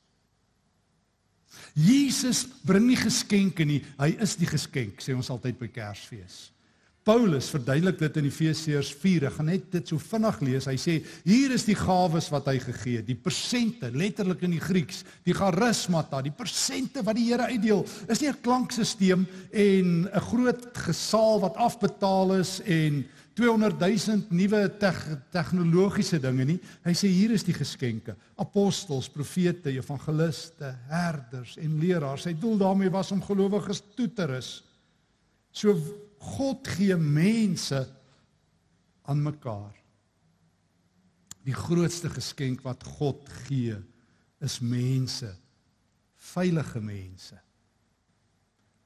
Jesus 1.74 2.46
bring 2.62 2.86
nie 2.86 2.96
geskenke 2.96 3.64
nie, 3.64 3.84
hy 3.98 4.16
is 4.20 4.36
die 4.36 4.46
geskenk, 4.46 5.00
sê 5.00 5.14
ons 5.14 5.30
altyd 5.30 5.58
by 5.58 5.68
Kersfees. 5.68 6.53
Paulus 7.04 7.50
verduidelik 7.52 7.98
dit 8.00 8.14
in 8.16 8.28
Efesiërs 8.30 8.90
4. 8.96 9.26
Ek 9.28 9.34
gaan 9.36 9.50
net 9.50 9.66
dit 9.74 9.90
so 9.92 10.00
vinnig 10.00 10.38
lees. 10.40 10.68
Hy 10.70 10.76
sê 10.80 10.94
hier 11.26 11.52
is 11.52 11.66
die 11.68 11.76
gawes 11.76 12.30
wat 12.32 12.48
hy 12.48 12.54
gegee 12.62 13.02
het, 13.02 13.06
die 13.08 13.18
persente, 13.20 13.90
letterlik 13.92 14.46
in 14.46 14.54
die 14.56 14.62
Grieks, 14.62 15.02
die 15.26 15.36
charismata, 15.36 16.22
die 16.24 16.32
persente 16.32 17.04
wat 17.04 17.18
die 17.18 17.26
Here 17.28 17.50
uitdeel. 17.52 17.84
Is 18.08 18.22
nie 18.22 18.30
'n 18.32 18.40
klankstelsel 18.40 19.26
en 19.52 20.08
'n 20.08 20.24
groot 20.30 20.64
gesaal 20.72 21.40
wat 21.40 21.56
afbetaal 21.56 22.40
is 22.40 22.60
en 22.64 23.04
200 23.34 23.80
000 23.80 24.22
nuwe 24.30 24.62
tegnologiese 25.30 26.20
dinge 26.22 26.44
nie. 26.44 26.60
Hy 26.84 26.94
sê 26.94 27.08
hier 27.10 27.32
is 27.34 27.44
die 27.44 27.52
geskenke: 27.52 28.16
apostels, 28.38 29.08
profete, 29.08 29.70
evangeliste, 29.70 30.74
herders 30.88 31.58
en 31.58 31.80
leraars. 31.80 32.22
Sy 32.22 32.32
doel 32.32 32.56
daarmee 32.58 32.90
was 32.90 33.12
om 33.12 33.22
gelowiges 33.22 33.82
toe 33.94 34.08
te 34.08 34.26
rus. 34.26 34.62
So 35.52 35.76
God 36.24 36.68
gee 36.76 36.96
mense 36.96 37.84
aan 39.04 39.22
mekaar. 39.22 39.74
Die 41.44 41.56
grootste 41.56 42.08
geskenk 42.08 42.62
wat 42.64 42.84
God 42.96 43.28
gee 43.44 43.76
is 44.44 44.60
mense, 44.64 45.28
veilige 46.32 46.80
mense. 46.80 47.36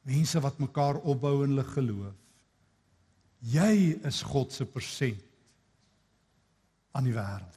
Mense 0.09 0.41
wat 0.43 0.59
mekaar 0.59 0.99
opbou 1.07 1.45
in 1.45 1.55
hulle 1.55 1.67
geloof. 1.71 2.17
Jy 3.39 3.99
is 4.09 4.25
God 4.27 4.51
se 4.53 4.67
persent 4.67 5.23
aan 6.99 7.07
die 7.07 7.15
wêreld. 7.15 7.55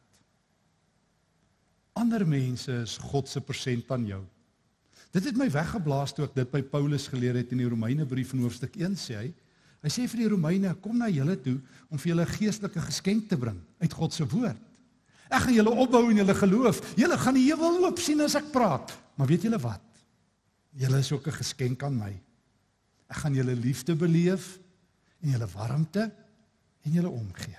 Ander 1.97 2.21
mense 2.27 2.75
is 2.83 2.99
God 3.01 3.29
se 3.29 3.41
persent 3.41 3.89
aan 3.91 4.05
jou. 4.05 4.21
Dit 5.11 5.25
het 5.27 5.39
my 5.39 5.49
weggeblaas 5.51 6.13
toe 6.15 6.27
ek 6.27 6.37
dit 6.37 6.51
by 6.53 6.61
Paulus 6.63 7.09
geleer 7.11 7.39
het 7.41 7.49
in 7.51 7.63
die 7.63 7.71
Romeinebrief 7.71 8.35
in 8.35 8.45
hoofstuk 8.45 8.77
1 8.79 8.99
sê 8.99 9.17
hy 9.17 9.31
Hy 9.81 9.89
sê 9.89 10.05
vir 10.09 10.23
die 10.23 10.29
Romeine, 10.29 10.75
kom 10.81 10.99
na 10.99 11.09
julle 11.09 11.35
toe 11.41 11.57
om 11.89 11.97
vir 11.97 12.11
julle 12.11 12.25
geestelike 12.29 12.83
geskenk 12.85 13.29
te 13.31 13.37
bring 13.39 13.57
uit 13.81 13.93
God 13.97 14.13
se 14.13 14.27
woord. 14.29 14.59
Ek 15.31 15.45
gaan 15.45 15.55
julle 15.55 15.71
opbou 15.71 16.03
in 16.11 16.19
julle 16.21 16.35
geloof. 16.35 16.81
Julle 16.99 17.17
gaan 17.17 17.37
die 17.39 17.47
hemel 17.47 17.85
oop 17.87 18.01
sien 18.03 18.19
as 18.21 18.35
ek 18.37 18.51
praat. 18.51 18.91
Maar 19.15 19.29
weet 19.31 19.47
julle 19.47 19.59
wat? 19.63 19.83
Julle 20.77 20.99
is 20.99 21.11
ook 21.11 21.27
'n 21.27 21.39
geskenk 21.39 21.83
aan 21.83 21.97
my. 21.97 22.13
Ek 23.09 23.17
gaan 23.23 23.33
julle 23.33 23.55
liefde 23.55 23.95
beleef 23.95 24.59
en 25.21 25.31
julle 25.31 25.47
warmte 25.47 26.11
en 26.83 26.91
julle 26.91 27.09
omgee. 27.09 27.57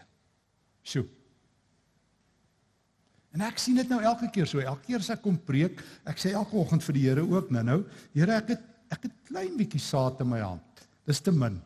Sjoe. 0.83 1.07
En 3.33 3.41
ek 3.41 3.59
sien 3.59 3.75
dit 3.75 3.89
nou 3.89 4.01
elke 4.01 4.29
keer 4.31 4.47
so, 4.47 4.61
elke 4.61 4.85
keer 4.87 4.99
as 4.99 5.11
ek 5.11 5.23
kom 5.23 5.39
preek, 5.39 5.81
ek 6.05 6.19
sê 6.19 6.35
elke 6.37 6.57
oggend 6.57 6.83
vir 6.83 6.93
die 6.93 7.09
Here 7.09 7.23
ook 7.23 7.51
nou-nou, 7.51 7.85
Here, 8.13 8.37
ek 8.37 8.49
het 8.49 8.61
ek 8.93 9.03
het 9.03 9.13
klein 9.25 9.57
bietjie 9.57 9.81
saad 9.81 10.21
in 10.21 10.29
my 10.29 10.41
hand. 10.41 10.83
Dis 11.07 11.21
te 11.21 11.33
min. 11.33 11.57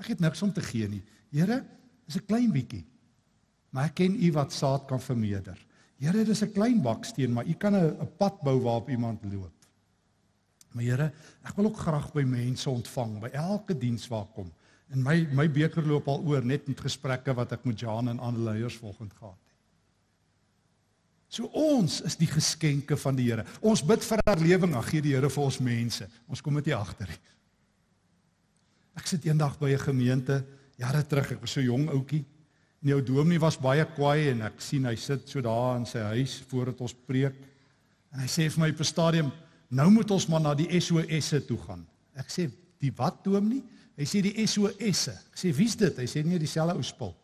Ek 0.00 0.12
het 0.12 0.20
niks 0.20 0.42
om 0.42 0.52
te 0.52 0.64
gee 0.64 0.88
nie. 0.88 1.02
Here, 1.32 1.64
dis 2.06 2.16
'n 2.16 2.26
klein 2.26 2.52
bietjie. 2.52 2.84
Maar 3.70 3.84
ek 3.90 3.94
ken 3.94 4.16
U 4.22 4.32
wat 4.32 4.52
saad 4.52 4.86
kan 4.86 5.00
vermeerder. 5.00 5.58
Here, 5.98 6.24
dis 6.24 6.42
'n 6.42 6.52
klein 6.52 6.82
baksteen, 6.82 7.32
maar 7.32 7.46
U 7.46 7.54
kan 7.54 7.74
'n 7.74 8.08
pad 8.16 8.40
bou 8.42 8.60
waarop 8.60 8.88
iemand 8.88 9.24
loop. 9.24 9.52
Maar 10.72 10.84
Here, 10.84 11.12
ek 11.42 11.56
wil 11.56 11.66
ook 11.66 11.76
graag 11.76 12.12
by 12.12 12.22
mense 12.22 12.70
ontvang 12.70 13.20
by 13.20 13.28
elke 13.32 13.78
diens 13.78 14.08
waar 14.08 14.22
ek 14.22 14.34
kom. 14.34 14.52
En 14.88 15.02
my 15.02 15.26
my 15.32 15.50
beker 15.50 15.86
loop 15.86 16.08
al 16.08 16.22
oor 16.26 16.44
net 16.44 16.68
met 16.68 16.80
gesprekke 16.80 17.34
wat 17.34 17.52
ek 17.52 17.64
met 17.64 17.80
Jan 17.80 18.08
en 18.08 18.18
ander 18.18 18.42
leiers 18.42 18.76
volgend 18.76 19.12
gehad 19.12 19.34
het. 19.34 19.54
So 21.28 21.44
ons 21.44 22.00
is 22.00 22.16
die 22.16 22.30
geskenke 22.30 22.96
van 22.96 23.16
die 23.16 23.30
Here. 23.30 23.44
Ons 23.60 23.82
bid 23.82 24.04
vir 24.04 24.18
herlewing, 24.24 24.74
ag 24.74 24.88
gee 24.88 25.02
die 25.02 25.14
Here 25.14 25.30
vir 25.30 25.44
ons 25.44 25.58
mense. 25.58 26.08
Ons 26.28 26.40
kom 26.40 26.54
dit 26.54 26.72
agter. 26.72 27.08
Nie. 27.08 27.35
Ek 28.96 29.06
sit 29.06 29.26
eendag 29.28 29.58
by 29.60 29.72
'n 29.74 29.78
gemeente, 29.78 30.44
jare 30.78 31.02
terug, 31.06 31.32
ek 31.32 31.40
was 31.40 31.52
so 31.52 31.60
jong 31.60 31.88
ouetjie. 31.88 32.24
En 32.82 32.88
die 32.88 32.94
ou 32.94 33.02
dominee 33.02 33.38
was 33.38 33.58
baie 33.58 33.84
kwaai 33.84 34.30
en 34.30 34.42
ek 34.42 34.60
sien 34.60 34.84
hy 34.84 34.94
sit 34.96 35.28
so 35.28 35.40
daar 35.40 35.76
in 35.76 35.86
sy 35.86 35.98
huis 35.98 36.42
voordat 36.48 36.80
ons 36.80 36.94
preek. 37.06 37.34
En 38.12 38.20
hy 38.20 38.26
sê 38.26 38.50
vir 38.50 38.60
my 38.60 38.70
op 38.70 38.80
'n 38.80 38.84
stadium, 38.84 39.32
nou 39.70 39.90
moet 39.90 40.10
ons 40.10 40.28
maar 40.28 40.40
na 40.40 40.54
die 40.54 40.80
SOS'e 40.80 41.46
toe 41.46 41.58
gaan. 41.58 41.86
Ek 42.16 42.28
sê, 42.28 42.50
"Die 42.80 42.92
wat 42.96 43.24
dominee?" 43.24 43.62
Hy 43.96 44.04
sê 44.04 44.22
die 44.22 44.46
SOS'e. 44.46 45.12
Ek 45.12 45.36
sê, 45.36 45.54
"Wie's 45.54 45.76
dit?" 45.76 45.96
Hy 45.96 46.04
sê, 46.04 46.24
"Nee, 46.24 46.38
dieselfde 46.38 46.76
ou 46.76 46.82
spul." 46.82 47.14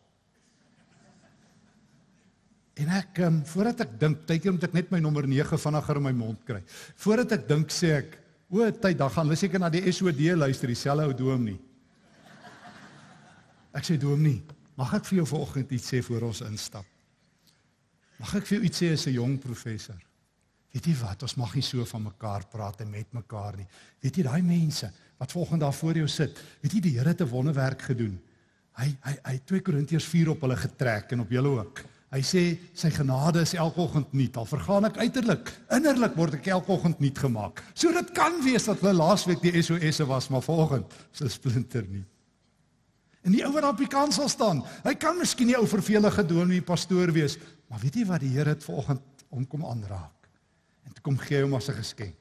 En 2.73 2.89
ek, 2.89 3.19
um, 3.19 3.43
voordat 3.45 3.81
ek 3.81 3.99
dink, 3.99 4.25
tydjie 4.25 4.51
moet 4.51 4.63
ek 4.63 4.73
net 4.73 4.91
my 4.91 4.99
nommer 4.99 5.27
9 5.27 5.57
vinniger 5.57 5.95
in 5.95 6.03
my 6.03 6.11
mond 6.11 6.39
kry. 6.45 6.63
Voordat 6.95 7.31
ek 7.31 7.47
dink 7.47 7.69
sê 7.69 7.99
ek, 7.99 8.17
O, 8.53 8.61
tyd, 8.69 8.99
dan 8.99 9.09
gaan 9.09 9.25
hulle 9.25 9.39
seker 9.39 9.61
na 9.61 9.69
die 9.73 9.81
SOD 9.89 10.35
luister, 10.37 10.69
dieselfde 10.69 11.07
ou 11.09 11.15
dom 11.17 11.47
nie. 11.47 11.59
Ek 13.73 13.87
sê 13.87 13.97
dom 13.97 14.21
nie. 14.21 14.43
Mag 14.77 14.91
ek 14.99 15.07
vir 15.09 15.23
jou 15.23 15.29
vanoggend 15.31 15.71
iets 15.73 15.89
sê 15.89 16.01
voor 16.05 16.27
ons 16.29 16.43
instap? 16.45 16.85
Mag 18.19 18.35
ek 18.37 18.45
vir 18.45 18.59
jou 18.59 18.67
iets 18.69 18.81
sê 18.83 18.91
as 18.93 19.07
'n 19.07 19.15
jong 19.17 19.39
professor? 19.41 19.97
Weet 20.73 20.85
jy 20.85 20.93
wat, 21.01 21.23
ons 21.23 21.35
mag 21.37 21.55
nie 21.55 21.65
so 21.65 21.85
van 21.85 22.03
mekaar 22.03 22.45
praat 22.49 22.81
en 22.81 22.89
met 22.89 23.11
mekaar 23.13 23.57
nie. 23.57 23.67
Weet 24.01 24.17
jy 24.17 24.23
daai 24.23 24.41
mense 24.41 24.91
wat 25.17 25.31
volgende 25.31 25.65
daar 25.65 25.73
voor 25.73 25.95
jou 25.95 26.07
sit, 26.07 26.37
weet 26.61 26.73
jy 26.73 26.81
die 26.81 26.97
Here 26.97 27.09
het 27.09 27.21
'n 27.21 27.29
wonderwerk 27.29 27.81
gedoen. 27.81 28.19
Hy 28.77 28.97
hy 29.01 29.17
hy 29.23 29.37
2 29.45 29.61
Korintiërs 29.61 30.05
4 30.05 30.29
op 30.29 30.41
hulle 30.41 30.55
getrek 30.55 31.11
en 31.11 31.19
op 31.19 31.29
julle 31.29 31.49
ook. 31.49 31.85
Hy 32.13 32.21
sê 32.21 32.41
sy 32.77 32.91
genade 32.93 33.41
is 33.41 33.55
elke 33.57 33.81
oggend 33.81 34.11
nuut. 34.13 34.35
Al 34.37 34.45
vergaan 34.45 34.85
ek 34.85 34.99
uiterlik, 35.01 35.49
innerlik 35.73 36.13
word 36.17 36.35
ek 36.37 36.51
elke 36.53 36.69
oggend 36.75 36.99
nuut 37.01 37.21
gemaak. 37.23 37.63
So 37.73 37.89
dit 37.95 38.11
kan 38.13 38.35
wees 38.45 38.67
dat 38.69 38.83
hulle 38.83 38.93
laasweek 38.99 39.41
die 39.41 39.55
SOS'e 39.57 40.05
was, 40.05 40.29
maar 40.29 40.45
vanoggend 40.45 40.93
is 41.13 41.23
'n 41.23 41.29
splinter 41.29 41.87
nie. 41.89 42.03
En 43.23 43.31
die 43.31 43.41
ou 43.45 43.51
wat 43.53 43.63
op 43.63 43.77
die 43.77 43.87
kansel 43.87 44.29
staan, 44.29 44.61
hy 44.83 44.93
kan 44.93 45.17
miskien 45.17 45.47
nie 45.47 45.57
ou 45.57 45.65
vervelige 45.65 46.23
dominee 46.27 46.61
pastoor 46.61 47.11
wees, 47.11 47.37
maar 47.69 47.79
weet 47.79 47.95
jy 47.95 48.05
wat 48.05 48.21
die 48.21 48.29
Here 48.29 48.49
het 48.49 48.63
vanoggend 48.63 49.01
hom 49.29 49.47
kom 49.47 49.65
aanraak 49.65 50.29
en 50.85 50.93
toe 50.93 51.01
kom 51.01 51.17
gee 51.17 51.41
hom 51.41 51.55
as 51.55 51.69
'n 51.69 51.73
geskenk. 51.73 52.19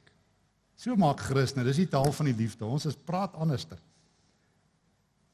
So 0.77 0.97
maak 0.97 1.21
Christus, 1.21 1.57
nou 1.57 1.65
dis 1.67 1.77
die 1.77 1.89
taal 1.89 2.13
van 2.13 2.27
die 2.27 2.35
liefde. 2.35 2.65
Ons 2.65 2.87
is 2.87 2.97
praat 2.97 3.35
anderster. 3.35 3.79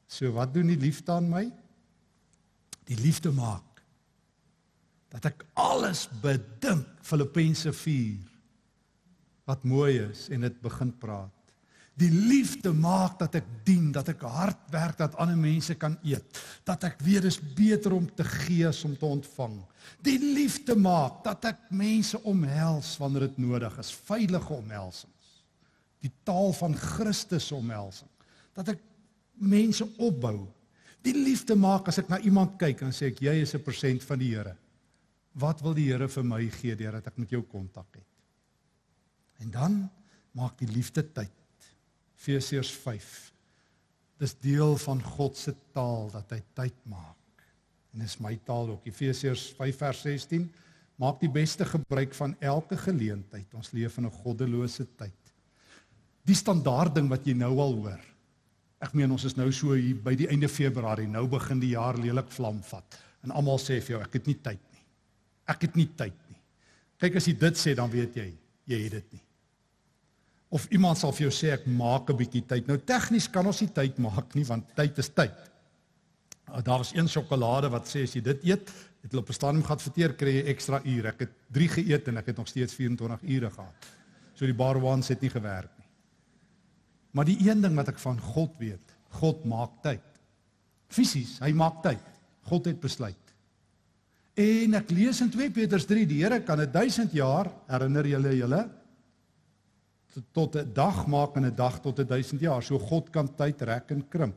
So 0.07 0.31
wat 0.31 0.53
doen 0.53 0.67
die 0.67 0.77
liefde 0.77 1.11
aan 1.11 1.29
my? 1.29 1.51
Die 2.85 2.97
liefde 2.97 3.31
maak 3.31 3.68
dat 5.09 5.25
ek 5.31 5.45
alles 5.57 6.05
bedink 6.21 6.85
Filippense 7.05 7.73
4 7.73 8.29
wat 9.49 9.65
mooi 9.65 9.97
is 10.03 10.27
en 10.29 10.45
dit 10.45 10.57
begin 10.61 10.91
praat. 11.01 11.33
Die 11.99 12.11
liefde 12.13 12.71
maak 12.71 13.17
dat 13.19 13.33
ek 13.41 13.47
dien, 13.67 13.89
dat 13.91 14.07
ek 14.13 14.21
hard 14.23 14.69
werk 14.71 14.99
dat 15.01 15.17
ander 15.19 15.35
mense 15.35 15.73
kan 15.75 15.97
eet, 16.07 16.37
dat 16.67 16.85
ek 16.87 17.01
weet 17.03 17.25
dis 17.25 17.39
beter 17.57 17.95
om 17.97 18.05
te 18.15 18.23
gee 18.23 18.67
as 18.69 18.79
om 18.87 18.93
te 18.95 19.07
ontvang. 19.07 19.57
Die 20.05 20.15
liefde 20.21 20.77
maak 20.79 21.23
dat 21.25 21.49
ek 21.51 21.65
mense 21.75 22.21
omhels 22.29 22.93
wanneer 23.01 23.27
dit 23.27 23.41
nodig 23.43 23.75
is, 23.81 23.91
veilige 24.07 24.53
omhelsings. 24.61 25.33
Die 25.99 26.13
taal 26.23 26.53
van 26.55 26.77
Christus 26.79 27.49
omhelsing. 27.51 28.07
Dat 28.55 28.71
ek 28.77 28.85
mense 29.35 29.83
opbou. 29.99 30.45
Die 31.03 31.15
liefde 31.17 31.57
maak 31.59 31.89
as 31.91 31.99
ek 31.99 32.07
na 32.11 32.21
iemand 32.23 32.55
kyk 32.61 32.85
en 32.85 32.95
sê 32.95 33.11
ek 33.11 33.19
jy 33.25 33.41
is 33.43 33.55
'n 33.55 33.63
persent 33.63 34.03
van 34.03 34.19
die 34.19 34.31
Here. 34.35 34.55
Wat 35.37 35.61
wil 35.61 35.75
die 35.77 35.89
Here 35.91 36.07
vir 36.09 36.25
my 36.25 36.41
gee 36.53 36.75
deurdat 36.75 37.11
ek 37.11 37.19
met 37.21 37.33
jou 37.33 37.41
kontak 37.45 37.99
het? 37.99 38.07
En 39.43 39.51
dan 39.53 39.75
maak 40.35 40.57
die 40.59 40.69
liefde 40.69 41.03
tyd. 41.03 41.35
Efesiërs 42.19 42.71
5. 42.83 43.11
Dis 44.19 44.35
deel 44.43 44.75
van 44.83 45.01
God 45.15 45.37
se 45.39 45.53
taal 45.75 46.09
dat 46.11 46.33
hy 46.35 46.41
tyd 46.57 46.79
maak. 46.91 47.45
En 47.93 48.03
dis 48.03 48.17
my 48.21 48.35
taal 48.45 48.73
ook. 48.73 48.87
Efesiërs 48.89 49.49
5 49.57 49.79
vers 49.79 50.01
16. 50.05 50.49
Maak 50.99 51.21
die 51.21 51.31
beste 51.31 51.63
gebruik 51.65 52.13
van 52.17 52.35
elke 52.43 52.75
geleentheid. 52.77 53.47
Ons 53.55 53.71
leef 53.71 53.97
in 53.97 54.05
'n 54.05 54.19
goddelose 54.23 54.85
tyd. 54.97 55.33
Die 56.25 56.35
standaard 56.35 56.95
ding 56.95 57.07
wat 57.09 57.25
jy 57.25 57.33
nou 57.33 57.57
al 57.59 57.73
hoor. 57.73 58.01
Ek 58.81 58.93
meen 58.93 59.11
ons 59.11 59.23
is 59.23 59.35
nou 59.35 59.51
so 59.51 59.73
hier 59.73 59.95
by 59.95 60.15
die 60.15 60.27
einde 60.27 60.47
Februarie. 60.47 61.07
Nou 61.07 61.27
begin 61.27 61.59
die 61.59 61.75
jaar 61.75 61.97
lelik 61.97 62.31
vlam 62.31 62.61
vat. 62.63 62.99
En 63.23 63.31
almal 63.31 63.57
sê 63.57 63.81
vir 63.81 63.95
jou 63.95 64.01
ek 64.01 64.13
het 64.13 64.27
nie 64.27 64.35
tyd 64.43 64.68
Ek 65.49 65.65
het 65.65 65.75
nie 65.79 65.87
tyd 65.97 66.15
nie. 66.29 66.37
Kyk 67.01 67.17
as 67.19 67.27
jy 67.29 67.33
dit 67.39 67.59
sê 67.59 67.73
dan 67.77 67.89
weet 67.91 68.15
jy 68.19 68.29
jy 68.69 68.79
het 68.83 68.95
dit 68.99 69.13
nie. 69.17 69.23
Of 70.53 70.65
iemand 70.73 70.97
sal 70.97 71.13
vir 71.13 71.27
jou 71.27 71.33
sê 71.33 71.53
ek 71.53 71.65
maak 71.65 72.09
'n 72.09 72.17
bietjie 72.17 72.45
tyd. 72.45 72.67
Nou 72.67 72.77
tegnies 72.77 73.27
kan 73.27 73.45
ons 73.45 73.61
nie 73.61 73.69
tyd 73.69 73.97
maak 73.97 74.35
nie 74.35 74.45
want 74.45 74.75
tyd 74.75 74.97
is 74.97 75.09
tyd. 75.09 75.33
Ah, 76.49 76.63
daar 76.63 76.77
was 76.81 76.93
een 76.93 77.07
sjokolade 77.07 77.69
wat 77.69 77.85
sê 77.85 78.03
as 78.03 78.15
jy 78.15 78.21
dit 78.21 78.43
eet, 78.43 78.69
het 79.01 79.11
hulle 79.11 79.21
op 79.21 79.29
'n 79.29 79.33
stadium 79.33 79.63
gehad 79.63 79.81
verteer 79.81 80.13
kry 80.13 80.29
jy 80.29 80.45
ekstra 80.47 80.81
ure. 80.83 81.07
Ek 81.07 81.19
het 81.19 81.31
3 81.51 81.67
geëet 81.67 82.07
en 82.07 82.17
ek 82.17 82.25
het 82.25 82.37
nog 82.37 82.47
steeds 82.47 82.73
24 82.73 83.21
ure 83.21 83.49
gehad. 83.49 83.87
So 84.35 84.45
die 84.45 84.53
bar 84.53 84.81
ones 84.81 85.07
het 85.07 85.21
nie 85.21 85.29
gewerk 85.29 85.71
nie. 85.77 85.87
Maar 87.11 87.25
die 87.25 87.49
een 87.49 87.61
ding 87.61 87.75
wat 87.75 87.87
ek 87.87 87.99
van 87.99 88.19
God 88.19 88.51
weet, 88.57 88.95
God 89.09 89.45
maak 89.45 89.81
tyd. 89.81 90.01
Fisies, 90.87 91.39
hy 91.39 91.51
maak 91.51 91.83
tyd. 91.83 92.01
God 92.43 92.65
het 92.65 92.79
besluit. 92.79 93.28
En 94.39 94.77
ek 94.77 94.91
lees 94.95 95.19
in 95.19 95.31
2 95.33 95.51
Petrus 95.51 95.85
3, 95.89 96.05
die 96.07 96.21
Here 96.23 96.39
kan 96.47 96.61
'n 96.61 96.71
1000 96.71 97.11
jaar 97.11 97.51
herinner 97.67 98.05
julle 98.07 98.35
julle 98.37 98.61
tot 100.31 100.55
'n 100.55 100.73
dag 100.73 101.07
maak 101.07 101.35
en 101.35 101.45
'n 101.45 101.55
dag 101.55 101.81
tot 101.81 101.99
'n 101.99 102.07
1000 102.07 102.41
jaar. 102.41 102.63
So 102.63 102.79
God 102.79 103.09
kan 103.09 103.27
tyd 103.35 103.61
rek 103.61 103.91
en 103.91 104.07
krimp. 104.07 104.35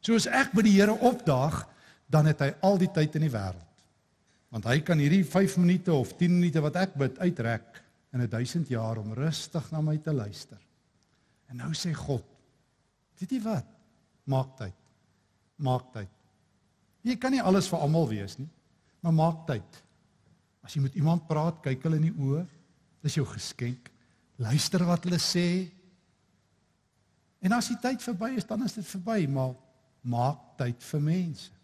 So 0.00 0.14
as 0.14 0.26
ek 0.26 0.52
by 0.52 0.62
die 0.62 0.76
Here 0.80 0.92
opdaag, 0.92 1.66
dan 2.08 2.26
het 2.26 2.40
hy 2.40 2.54
al 2.62 2.78
die 2.78 2.92
tyd 2.92 3.14
in 3.14 3.22
die 3.22 3.30
wêreld. 3.30 3.64
Want 4.50 4.64
hy 4.64 4.80
kan 4.80 4.98
hierdie 4.98 5.24
5 5.24 5.56
minute 5.56 5.92
of 5.92 6.16
10 6.16 6.38
minute 6.38 6.60
wat 6.60 6.76
ek 6.76 6.94
bid 6.94 7.18
uitrek 7.18 7.82
in 8.12 8.20
'n 8.20 8.28
1000 8.28 8.68
jaar 8.68 8.98
om 8.98 9.14
rustig 9.14 9.70
na 9.70 9.80
my 9.80 9.96
te 9.96 10.12
luister. 10.12 10.58
En 11.48 11.56
nou 11.56 11.72
sê 11.72 11.94
God, 11.94 12.24
weet 13.18 13.30
jy 13.30 13.40
wat? 13.42 13.66
Maak 14.24 14.56
tyd. 14.56 14.74
Maak 15.56 15.92
tyd. 15.92 16.08
Jy 17.02 17.16
kan 17.16 17.32
nie 17.32 17.42
alles 17.42 17.68
vir 17.68 17.78
almal 17.78 18.08
wees 18.08 18.38
nie, 18.38 18.48
maar 19.08 19.16
maak 19.16 19.46
tyd. 19.48 19.80
As 20.64 20.74
jy 20.76 20.82
met 20.84 20.96
iemand 21.00 21.24
praat, 21.28 21.62
kyk 21.64 21.86
hulle 21.86 21.96
in 21.96 22.10
die 22.10 22.16
oë. 22.16 22.44
Dis 23.04 23.16
jou 23.16 23.24
geskenk. 23.30 23.88
Luister 24.36 24.84
wat 24.84 25.06
hulle 25.08 25.20
sê. 25.22 25.68
En 27.40 27.54
as 27.56 27.70
die 27.72 27.78
tyd 27.80 28.02
verby 28.04 28.34
is, 28.36 28.46
dan 28.48 28.66
is 28.66 28.76
dit 28.76 28.86
verby, 28.86 29.22
maar 29.30 29.54
maak 30.04 30.58
tyd 30.60 30.82
vir 30.90 31.02
mense. 31.06 31.54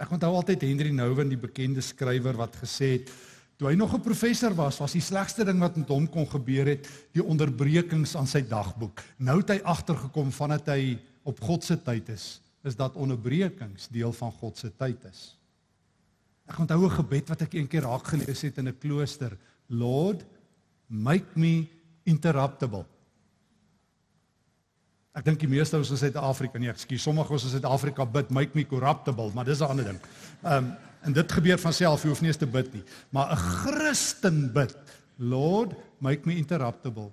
Ek 0.00 0.10
onthou 0.10 0.32
altyd 0.34 0.64
Henry 0.66 0.90
Nouwen, 0.94 1.30
die 1.30 1.38
bekende 1.38 1.84
skrywer 1.84 2.36
wat 2.38 2.56
gesê 2.62 2.96
het 2.96 3.12
toe 3.54 3.68
hy 3.68 3.76
nog 3.78 3.94
'n 3.94 4.02
professor 4.02 4.50
was, 4.54 4.80
was 4.82 4.92
die 4.92 5.04
slegste 5.04 5.44
ding 5.44 5.60
wat 5.62 5.76
met 5.76 5.88
hom 5.88 6.08
kon 6.10 6.26
gebeur 6.26 6.66
het 6.66 6.88
die 7.12 7.22
onderbrekings 7.22 8.16
aan 8.16 8.26
sy 8.26 8.42
dagboek. 8.42 9.00
Nou 9.18 9.38
het 9.38 9.50
hy 9.50 9.60
agtergekom 9.62 10.32
vandat 10.32 10.66
hy 10.66 10.98
op 11.22 11.40
God 11.40 11.64
se 11.64 11.76
tyd 11.76 12.08
is, 12.08 12.40
is 12.64 12.76
dat 12.76 12.96
onderbrekings 12.96 13.88
deel 13.92 14.12
van 14.12 14.32
God 14.32 14.58
se 14.58 14.70
tyd 14.76 15.04
is. 15.10 15.34
Ek 16.48 16.58
onthou 16.58 16.84
'n 16.84 16.96
gebed 17.00 17.28
wat 17.28 17.42
ek 17.42 17.54
eendag 17.54 17.84
raak 17.84 18.06
gelees 18.06 18.42
het 18.42 18.58
in 18.58 18.68
'n 18.68 18.78
klooster. 18.78 19.36
Lord, 19.68 20.24
make 20.86 21.26
me 21.34 21.66
interruptible. 22.04 22.84
Ek 25.14 25.24
dink 25.24 25.38
die 25.40 25.48
meeste 25.48 25.76
ons 25.76 25.90
in 25.90 25.96
Suid-Afrika, 25.96 26.58
nee, 26.58 26.68
ekskuus, 26.68 27.02
sommige 27.02 27.32
ons 27.32 27.44
in 27.44 27.50
Suid-Afrika 27.50 28.04
bid 28.04 28.30
make 28.30 28.50
me 28.54 28.64
corruptible, 28.66 29.30
maar 29.34 29.44
dis 29.44 29.60
'n 29.60 29.70
ander 29.70 29.84
ding. 29.84 30.00
Ehm 30.42 30.64
um, 30.64 30.76
en 31.04 31.12
dit 31.12 31.32
gebeur 31.32 31.58
van 31.58 31.72
self, 31.72 32.02
jy 32.02 32.08
hoef 32.08 32.20
nie 32.20 32.28
eens 32.28 32.40
te 32.40 32.46
bid 32.46 32.72
nie. 32.72 32.82
Maar 33.10 33.32
'n 33.32 33.36
Christen 33.36 34.52
bid, 34.52 34.76
Lord, 35.16 35.72
make 35.98 36.26
me 36.26 36.36
interruptible. 36.36 37.12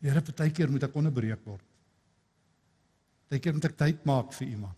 Here, 0.00 0.20
partykeer 0.20 0.70
moet 0.70 0.82
ek 0.82 0.94
onderbreek 0.94 1.40
word. 1.44 1.64
Partykeer 3.34 3.56
moet 3.56 3.64
ek 3.66 3.78
tyd 3.80 4.04
maak 4.06 4.30
vir 4.36 4.46
iemand. 4.46 4.76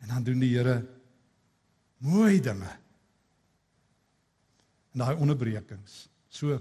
En 0.00 0.14
dan 0.14 0.24
doen 0.24 0.40
die 0.40 0.54
Here 0.54 0.78
mooi 2.00 2.38
dinge. 2.40 2.70
En 4.94 5.02
daai 5.02 5.18
onderbrekings. 5.20 6.06
So 6.32 6.56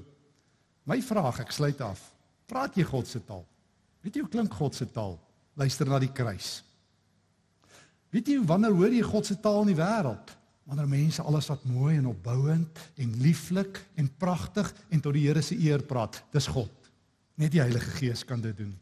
my 0.84 0.98
vraag, 1.00 1.40
ek 1.46 1.54
sluit 1.56 1.80
af. 1.86 2.02
Praat 2.52 2.76
jy 2.76 2.84
God 2.84 3.08
se 3.08 3.22
taal? 3.24 3.46
Weet 4.04 4.18
jy 4.18 4.24
hoe 4.26 4.32
klink 4.34 4.58
God 4.60 4.76
se 4.76 4.88
taal? 4.92 5.16
Luister 5.56 5.88
na 5.88 6.02
die 6.04 6.12
kruis. 6.12 6.66
Weet 8.12 8.28
jy 8.28 8.42
wanneer 8.44 8.76
hoor 8.76 8.92
jy 8.92 9.06
God 9.08 9.30
se 9.30 9.38
taal 9.40 9.64
in 9.64 9.72
die 9.72 9.78
wêreld? 9.80 10.34
Wanneer 10.68 10.90
mense 10.92 11.24
alles 11.24 11.48
wat 11.48 11.64
mooi 11.70 11.94
en 11.96 12.10
opbouend 12.12 12.82
en 13.00 13.16
lieflik 13.24 13.80
en 13.96 14.12
pragtig 14.20 14.74
en 14.92 15.06
tot 15.06 15.16
die 15.16 15.30
Here 15.30 15.46
se 15.46 15.56
eer 15.56 15.86
praat, 15.88 16.20
dis 16.36 16.50
God. 16.52 16.92
Net 17.40 17.56
die 17.56 17.64
Heilige 17.64 17.96
Gees 18.02 18.26
kan 18.28 18.44
dit 18.44 18.58
doen. 18.66 18.76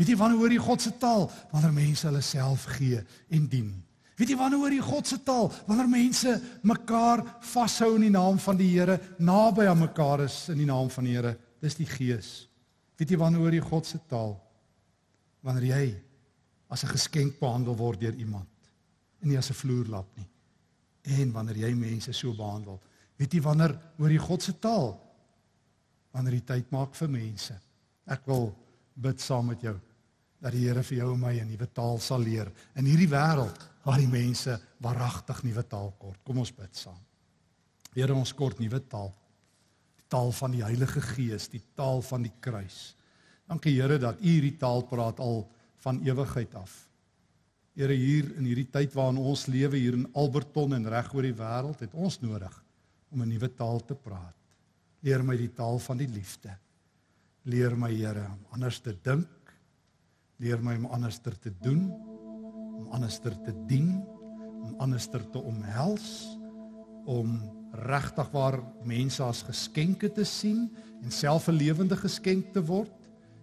Weet 0.00 0.14
jy 0.14 0.16
wanneer 0.16 0.40
hoor 0.40 0.52
jy 0.54 0.60
God 0.64 0.80
se 0.80 0.90
taal? 0.96 1.26
Wanneer 1.52 1.72
mense 1.76 2.06
hulle 2.08 2.22
self 2.24 2.62
gee 2.78 3.02
en 3.36 3.48
dien. 3.52 3.68
Weet 4.16 4.30
jy 4.32 4.36
wanneer 4.40 4.62
hoor 4.62 4.72
jy 4.72 4.84
God 4.84 5.08
se 5.10 5.18
taal? 5.20 5.50
Wanneer 5.66 5.90
mense 5.92 6.30
mekaar 6.64 7.20
vashou 7.50 7.90
in 7.98 8.06
die 8.06 8.14
naam 8.14 8.38
van 8.40 8.56
die 8.56 8.70
Here, 8.72 8.96
naby 9.20 9.66
aan 9.68 9.82
mekaar 9.82 10.22
is 10.24 10.46
in 10.54 10.62
die 10.62 10.68
naam 10.70 10.88
van 10.88 11.04
die 11.04 11.18
Here. 11.18 11.34
Dis 11.60 11.76
die 11.76 11.88
Gees. 11.88 12.30
Weet 12.96 13.12
jy 13.12 13.18
wanneer 13.20 13.44
hoor 13.44 13.56
jy 13.58 13.60
God 13.66 13.90
se 13.90 14.00
taal? 14.08 14.32
Wanneer 15.44 15.68
jy 15.68 15.84
as 16.72 16.84
'n 16.84 16.94
geskenk 16.96 17.36
behandel 17.38 17.76
word 17.76 18.00
deur 18.00 18.14
iemand 18.14 18.48
en 19.20 19.28
nie 19.28 19.36
as 19.36 19.50
'n 19.50 19.60
vloerlap 19.60 20.08
nie. 20.16 20.28
En 21.20 21.32
wanneer 21.32 21.56
jy 21.56 21.74
mense 21.74 22.12
so 22.12 22.32
behandel, 22.32 22.80
weet 23.18 23.34
jy 23.34 23.40
wanneer 23.40 23.78
hoor 23.98 24.10
jy 24.10 24.18
God 24.18 24.42
se 24.42 24.52
taal? 24.52 24.98
Wanneer 26.12 26.32
jy 26.32 26.40
tyd 26.40 26.70
maak 26.70 26.94
vir 26.94 27.08
mense. 27.08 27.54
Ek 28.06 28.26
wil 28.26 28.56
bid 28.96 29.20
saam 29.20 29.46
met 29.46 29.60
jou 29.60 29.76
dat 30.40 30.52
die 30.52 30.66
Here 30.66 30.82
vir 30.82 30.98
jou 30.98 31.12
en 31.14 31.20
my 31.20 31.34
'n 31.40 31.48
nuwe 31.48 31.66
taal 31.66 31.98
sal 31.98 32.20
leer 32.20 32.50
in 32.76 32.84
hierdie 32.84 33.08
wêreld 33.08 33.60
waar 33.84 33.98
die 33.98 34.08
mense 34.08 34.58
waaragtig 34.80 35.42
nuwe 35.44 35.62
taal 35.62 35.92
kort. 35.98 36.18
Kom 36.24 36.38
ons 36.38 36.52
bid 36.52 36.76
saam. 36.76 36.98
Here, 37.94 38.14
ons 38.14 38.32
kort 38.32 38.60
nuwe 38.60 38.80
taal. 38.88 39.10
Die 39.96 40.06
taal 40.08 40.32
van 40.32 40.50
die 40.50 40.62
Heilige 40.62 41.00
Gees, 41.00 41.48
die 41.48 41.62
taal 41.74 42.02
van 42.02 42.22
die 42.22 42.32
kruis. 42.40 42.94
Dankie 43.48 43.74
Here 43.80 43.98
dat 43.98 44.20
U 44.20 44.26
hierdie 44.28 44.56
taal 44.58 44.82
praat 44.86 45.20
al 45.20 45.48
van 45.82 46.00
ewigheid 46.06 46.54
af. 46.54 46.86
Here 47.74 47.94
hier 47.94 48.28
in 48.36 48.44
hierdie 48.44 48.68
tyd 48.70 48.94
waarin 48.94 49.18
ons 49.18 49.46
lewe 49.46 49.78
hier 49.78 49.96
in 49.96 50.08
Alberton 50.14 50.74
en 50.76 50.88
reg 50.90 51.14
oor 51.14 51.26
die 51.26 51.34
wêreld, 51.34 51.80
het 51.80 51.94
ons 51.94 52.20
nodig 52.20 52.62
om 53.10 53.22
'n 53.22 53.28
nuwe 53.28 53.48
taal 53.48 53.80
te 53.80 53.94
praat. 53.94 54.36
Leer 55.02 55.22
my 55.24 55.36
die 55.36 55.52
taal 55.54 55.78
van 55.78 55.96
die 55.96 56.08
liefde. 56.08 56.56
Leer 57.44 57.76
my 57.76 57.90
Here 57.90 58.26
om 58.26 58.46
anders 58.52 58.80
te 58.80 58.92
dink. 59.02 59.26
Leer 60.40 60.62
my 60.64 60.74
om 60.80 60.86
anders 60.88 61.18
te 61.20 61.52
doen, 61.60 61.90
om 62.78 62.88
anders 62.96 63.18
te 63.20 63.32
dien, 63.68 64.00
om 64.64 64.74
anders 64.80 65.08
te 65.08 65.38
omhels, 65.38 66.38
om 67.04 67.40
regtig 67.72 68.30
waar 68.32 68.58
mense 68.84 69.22
as 69.22 69.44
geskenke 69.46 70.10
te 70.12 70.24
sien 70.24 70.68
en 71.02 71.10
self 71.10 71.48
'n 71.48 71.56
lewende 71.56 71.96
geskenk 71.96 72.52
te 72.52 72.62
word 72.64 72.92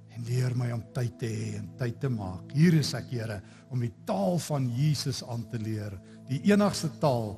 en 0.10 0.26
leer 0.26 0.56
my 0.58 0.72
om 0.72 0.84
tyd 0.94 1.18
te 1.20 1.30
hê 1.30 1.58
en 1.60 1.70
tyd 1.78 2.00
te 2.00 2.10
maak. 2.10 2.52
Hier 2.54 2.74
is 2.74 2.94
ek, 2.94 3.12
Here, 3.12 3.42
om 3.70 3.80
die 3.80 3.94
taal 4.06 4.40
van 4.40 4.70
Jesus 4.74 5.24
aan 5.24 5.46
te 5.50 5.60
leer, 5.60 6.00
die 6.28 6.42
enigste 6.52 6.90
taal 7.00 7.38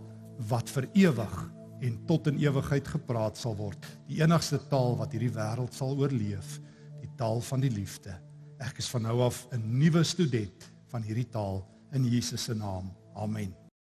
wat 0.49 0.69
vir 0.69 0.87
ewig 0.93 1.51
en 1.81 1.97
tot 2.07 2.27
in 2.27 2.39
ewigheid 2.39 2.87
gepraat 2.87 3.37
sal 3.37 3.55
word. 3.55 3.85
Die 4.07 4.21
enigste 4.23 4.59
taal 4.69 4.95
wat 4.99 5.11
hierdie 5.11 5.33
wêreld 5.35 5.73
sal 5.73 5.97
oorleef, 5.97 6.59
die 7.01 7.11
taal 7.17 7.41
van 7.41 7.59
die 7.59 7.71
liefde. 7.71 8.15
Ek 8.59 8.81
is 8.81 8.89
van 8.91 9.01
nou 9.07 9.21
af 9.23 9.47
'n 9.51 9.77
nuwe 9.79 10.03
student 10.03 10.71
van 10.91 11.01
hierdie 11.01 11.29
taal 11.29 11.63
in 11.91 12.05
Jesus 12.05 12.43
se 12.43 12.53
naam. 12.53 12.91
Amen. 13.15 13.58